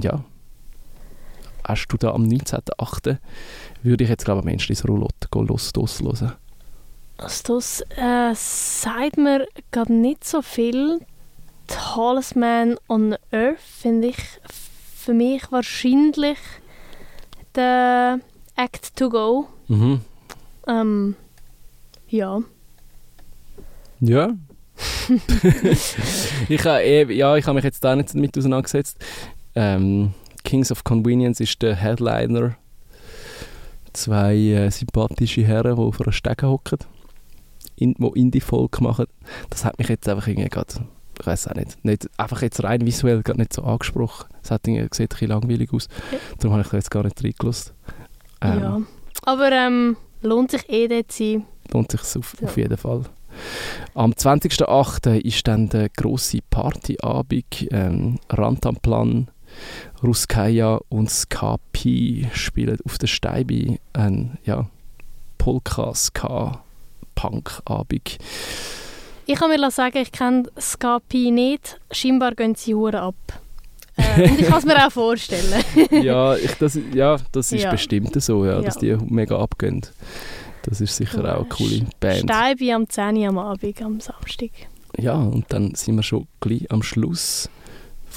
Ja. 0.00 0.24
Hast 1.68 1.88
du 1.88 1.98
da 1.98 2.12
am 2.12 2.24
19.08. 2.24 3.18
würde 3.82 4.04
ich 4.04 4.08
jetzt 4.08 4.24
glaube 4.24 4.40
ich 4.40 4.46
am 4.46 4.70
ins 4.70 4.88
Roulotte 4.88 5.28
los, 5.34 5.72
los 5.74 6.22
hören. 6.22 6.32
Also 7.18 7.56
das 7.56 7.84
äh, 7.96 8.32
sagt 8.34 9.18
mir 9.18 9.46
gerade 9.70 9.92
nicht 9.92 10.24
so 10.24 10.40
viel. 10.40 11.00
Tallest 11.66 12.36
Man 12.36 12.76
on 12.88 13.16
Earth 13.32 13.60
finde 13.60 14.08
ich 14.08 14.16
für 14.96 15.12
mich 15.12 15.52
wahrscheinlich 15.52 16.38
der 17.54 18.20
Act 18.56 18.96
to 18.96 19.10
Go. 19.10 19.48
Mhm. 19.66 20.00
Ähm, 20.66 21.16
ja. 22.08 22.40
Ja. 24.00 24.30
ich 26.48 26.64
habe 26.64 26.82
eh, 26.82 27.12
ja, 27.12 27.36
ich 27.36 27.44
habe 27.46 27.56
mich 27.56 27.64
jetzt 27.64 27.84
da 27.84 27.94
nicht 27.94 28.14
damit 28.14 28.38
auseinandergesetzt. 28.38 28.96
Ähm, 29.54 30.14
Kings 30.48 30.72
of 30.72 30.82
Convenience 30.82 31.40
ist 31.40 31.60
der 31.60 31.76
Headliner. 31.76 32.56
Zwei 33.92 34.34
äh, 34.34 34.70
sympathische 34.70 35.44
Herren, 35.44 35.76
die 35.76 35.82
auf 35.82 36.00
einer 36.00 36.10
Stege 36.10 36.48
hocken, 36.48 36.78
in, 37.76 37.92
die 37.92 38.18
Indie-Folk 38.18 38.80
machen. 38.80 39.04
Das 39.50 39.66
hat 39.66 39.78
mich 39.78 39.90
jetzt 39.90 40.08
einfach 40.08 40.26
irgendwie 40.26 40.48
gerade, 40.48 40.72
ich 41.20 41.26
weiß 41.26 41.48
auch 41.48 41.54
nicht, 41.54 41.84
nicht, 41.84 42.08
einfach 42.16 42.40
jetzt 42.40 42.64
rein 42.64 42.86
visuell 42.86 43.22
gerade 43.22 43.40
nicht 43.40 43.52
so 43.52 43.62
angesprochen. 43.62 44.30
Es 44.42 44.50
hat 44.50 44.66
irgendwie, 44.66 44.88
sieht 44.90 45.00
ein 45.00 45.08
bisschen 45.08 45.28
langweilig 45.28 45.70
aus. 45.70 45.86
Ja. 46.10 46.18
Darum 46.38 46.52
habe 46.52 46.62
ich 46.62 46.68
da 46.70 46.76
jetzt 46.78 46.90
gar 46.90 47.04
nicht 47.04 47.22
reingelassen. 47.22 47.74
Ähm, 48.40 48.58
ja. 48.60 48.80
Aber 49.26 49.52
ähm, 49.52 49.98
lohnt 50.22 50.50
sich 50.50 50.66
eh 50.70 50.88
dort 50.88 51.12
zu 51.12 51.24
sein. 51.24 51.46
lohnt 51.74 51.92
sich 51.92 52.00
auf, 52.16 52.36
Ja. 52.40 52.48
auf 52.48 52.56
jeden 52.56 52.78
Fall. 52.78 53.02
Am 53.92 54.12
20.08. 54.12 55.20
ist 55.20 55.46
dann 55.46 55.68
der 55.68 55.90
grosse 55.90 56.38
Partyabend. 56.48 57.68
Ähm, 57.70 58.18
Rantanplan, 58.30 59.28
Ruskaya 60.02 60.80
und 60.88 61.10
Skapi 61.10 62.28
spielen 62.32 62.78
auf 62.84 62.98
der 62.98 63.06
Steibe 63.08 63.78
ein 63.92 64.38
ja, 64.44 64.66
Polka, 65.38 65.94
Ska, 65.94 66.62
Punk-Abend. 67.14 68.18
Ich 69.26 69.34
kann 69.34 69.50
mir 69.50 69.70
sagen, 69.70 69.98
ich 69.98 70.12
kenne 70.12 70.44
Skapi 70.58 71.30
nicht. 71.30 71.80
Scheinbar 71.90 72.34
gehen 72.34 72.54
sie 72.54 72.74
Huren 72.74 72.94
ab. 72.94 73.14
Äh, 73.96 74.22
und 74.30 74.40
ich 74.40 74.46
kann 74.46 74.58
es 74.58 74.64
mir 74.64 74.86
auch 74.86 74.92
vorstellen. 74.92 75.62
ja, 76.02 76.36
ich, 76.36 76.52
das, 76.54 76.78
ja, 76.94 77.16
das 77.32 77.52
ist 77.52 77.62
Ja. 77.64 77.70
bestimmt 77.70 78.20
so, 78.22 78.44
ja, 78.44 78.52
Ja. 78.56 78.62
dass 78.62 78.78
die 78.78 78.96
mega 79.06 79.38
abgehen. 79.38 79.82
Das 80.62 80.80
ist 80.80 80.96
sicher 80.96 81.24
auch 81.34 81.40
eine 81.40 81.48
coole 81.48 81.86
Band. 82.00 82.20
Steibe 82.30 82.74
am 82.74 82.88
10 82.88 83.16
Uhr 83.16 83.28
am 83.28 83.38
Abend, 83.38 83.82
am 83.82 84.00
Samstag. 84.00 84.50
Ja, 84.96 85.14
und 85.14 85.44
dann 85.48 85.74
sind 85.74 85.96
wir 85.96 86.02
schon 86.02 86.26
gleich 86.40 86.70
am 86.70 86.82
Schluss 86.82 87.48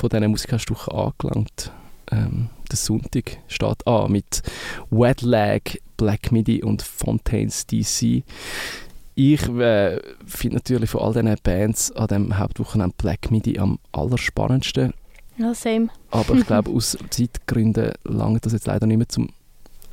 von 0.01 0.09
dieser 0.09 0.27
Musikstuche 0.27 0.91
angelangt. 0.91 1.71
Ähm, 2.11 2.49
der 2.69 2.77
Sonntag 2.77 3.37
steht 3.47 3.85
an 3.87 4.11
mit 4.11 4.41
Wet 4.89 5.21
Lag, 5.21 5.61
Black 5.97 6.31
Midi 6.31 6.63
und 6.63 6.81
Fontaines 6.81 7.67
DC. 7.67 8.23
Ich 9.15 9.47
äh, 9.49 9.99
finde 10.25 10.55
natürlich 10.55 10.89
von 10.89 11.01
all 11.01 11.13
diesen 11.13 11.35
Bands 11.43 11.91
an 11.91 12.07
dem 12.07 12.37
Hauptwochenende 12.37 12.95
Black 12.97 13.29
Midi 13.29 13.59
am 13.59 13.77
allerspannendsten. 13.91 14.93
Ja, 15.37 15.53
same. 15.53 15.89
Aber 16.09 16.35
ich 16.35 16.45
glaube, 16.47 16.71
aus 16.75 16.97
Zeitgründen 17.09 17.91
lange 18.03 18.39
das 18.39 18.53
jetzt 18.53 18.67
leider 18.67 18.87
nicht 18.87 18.97
mehr 18.97 19.09
zum 19.09 19.29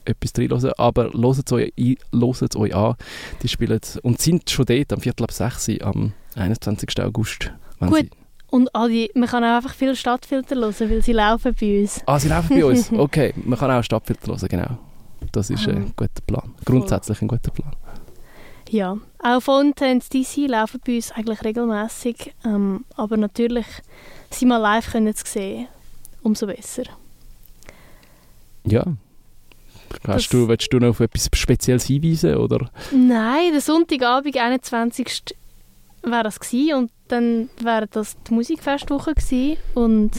etwas 0.04 0.32
reinhören. 0.38 0.72
Aber 0.78 1.10
hört 1.12 1.42
es 1.46 1.52
euch, 1.52 1.72
ein- 1.78 1.96
hört 2.12 2.42
es 2.42 2.56
euch 2.56 2.74
an. 2.74 2.94
Die 3.42 3.48
spielen 3.48 3.80
und 4.02 4.20
sind 4.20 4.48
schon 4.48 4.64
dort 4.66 4.92
am 4.92 5.00
Viertel 5.00 5.24
ab 5.24 5.32
6 5.32 5.68
Uhr 5.68 5.82
am 5.82 6.12
21. 6.34 6.88
August. 7.02 7.52
Gut. 7.80 8.08
Und 8.50 8.74
alle, 8.74 9.08
man 9.14 9.28
kann 9.28 9.44
auch 9.44 9.56
einfach 9.56 9.74
viel 9.74 9.94
Stadtfilter 9.94 10.56
hören, 10.56 10.74
weil 10.78 11.02
sie 11.02 11.12
laufen 11.12 11.54
bei 11.60 11.80
uns. 11.82 12.00
ah, 12.06 12.18
sie 12.18 12.28
laufen 12.28 12.56
bei 12.58 12.64
uns. 12.64 12.90
Okay, 12.92 13.34
man 13.44 13.58
kann 13.58 13.70
auch 13.70 13.82
Stadtfilter 13.82 14.28
hören, 14.28 14.48
genau. 14.48 14.78
Das 15.32 15.50
ist 15.50 15.68
ein 15.68 15.92
guter 15.94 16.22
Plan. 16.26 16.54
Grundsätzlich 16.64 17.20
ein 17.20 17.28
guter 17.28 17.50
Plan. 17.50 17.72
Ja, 18.70 18.96
auch 19.22 19.40
Fontaines 19.40 20.08
DC 20.08 20.46
laufen 20.48 20.80
bei 20.86 20.96
uns 20.96 21.12
eigentlich 21.12 21.42
regelmäßig, 21.42 22.34
ähm, 22.44 22.84
aber 22.96 23.16
natürlich, 23.16 23.66
sie 24.30 24.46
mal 24.46 24.58
live 24.58 24.92
können 24.92 25.14
zu 25.14 25.26
sehen, 25.26 25.68
umso 26.22 26.46
besser. 26.46 26.84
Ja. 28.64 28.84
Hast 30.06 30.32
du, 30.32 30.48
willst 30.48 30.70
du 30.72 30.78
noch 30.78 30.88
auf 30.88 31.00
etwas 31.00 31.30
Spezielles 31.32 31.86
hinweisen? 31.86 32.36
Oder? 32.36 32.70
Nein, 32.92 33.52
der 33.52 33.60
Sonntagabend, 33.62 34.36
21. 34.36 35.34
wäre 36.02 36.22
das 36.24 36.38
gewesen 36.38 36.74
und 36.74 36.90
dann 37.08 37.48
wäre 37.62 37.86
das 37.90 38.16
die 38.28 38.34
Musikfestwoche 38.34 39.14
gewesen 39.14 39.56
und 39.74 40.10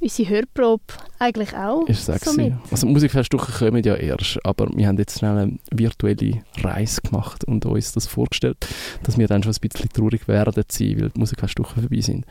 unsere 0.00 0.28
Hörprobe 0.30 0.82
eigentlich 1.20 1.54
auch. 1.56 1.86
Ist 1.88 2.06
sexy. 2.06 2.30
somit. 2.30 2.52
Also 2.70 2.86
Musikfestwochen 2.88 3.54
kommen 3.54 3.84
ja 3.84 3.94
erst, 3.94 4.38
aber 4.44 4.68
wir 4.74 4.88
haben 4.88 4.98
jetzt 4.98 5.18
schnell 5.20 5.38
eine 5.38 5.58
virtuelle 5.70 6.42
Reise 6.62 7.00
gemacht 7.02 7.44
und 7.44 7.64
uns 7.66 7.92
das 7.92 8.06
vorgestellt, 8.08 8.56
dass 9.04 9.16
wir 9.16 9.28
dann 9.28 9.42
schon 9.44 9.52
ein 9.52 9.68
bisschen 9.68 9.88
traurig 9.90 10.26
werden 10.26 10.52
sein, 10.68 11.00
weil 11.00 11.10
die 11.10 11.18
Musikfestwochen 11.20 11.82
vorbei 11.82 12.00
sind. 12.00 12.24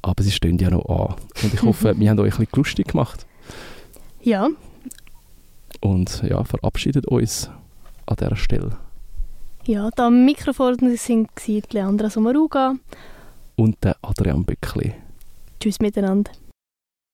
Aber 0.00 0.22
sie 0.22 0.30
stehen 0.30 0.58
ja 0.58 0.70
noch 0.70 0.86
an. 0.88 1.16
Und 1.42 1.54
ich 1.54 1.62
hoffe, 1.62 1.94
wir 1.98 2.08
haben 2.10 2.20
euch 2.20 2.34
ein 2.34 2.38
bisschen 2.38 2.56
lustig 2.56 2.88
gemacht 2.88 3.26
Ja, 4.22 4.48
und 5.80 6.22
ja, 6.22 6.42
verabschiedet 6.44 7.06
uns 7.06 7.50
an 8.06 8.16
dieser 8.18 8.36
Stelle. 8.36 8.76
ja, 9.66 9.90
da 9.96 10.06
am 10.06 10.24
Mikrofon 10.24 10.76
sind 10.96 11.28
Leandra 11.72 12.10
Sommaruga. 12.10 12.74
Und 13.58 13.82
der 13.82 13.96
Adrian 14.02 14.44
Böckli. 14.44 14.94
Tschüss 15.58 15.80
miteinander. 15.80 16.30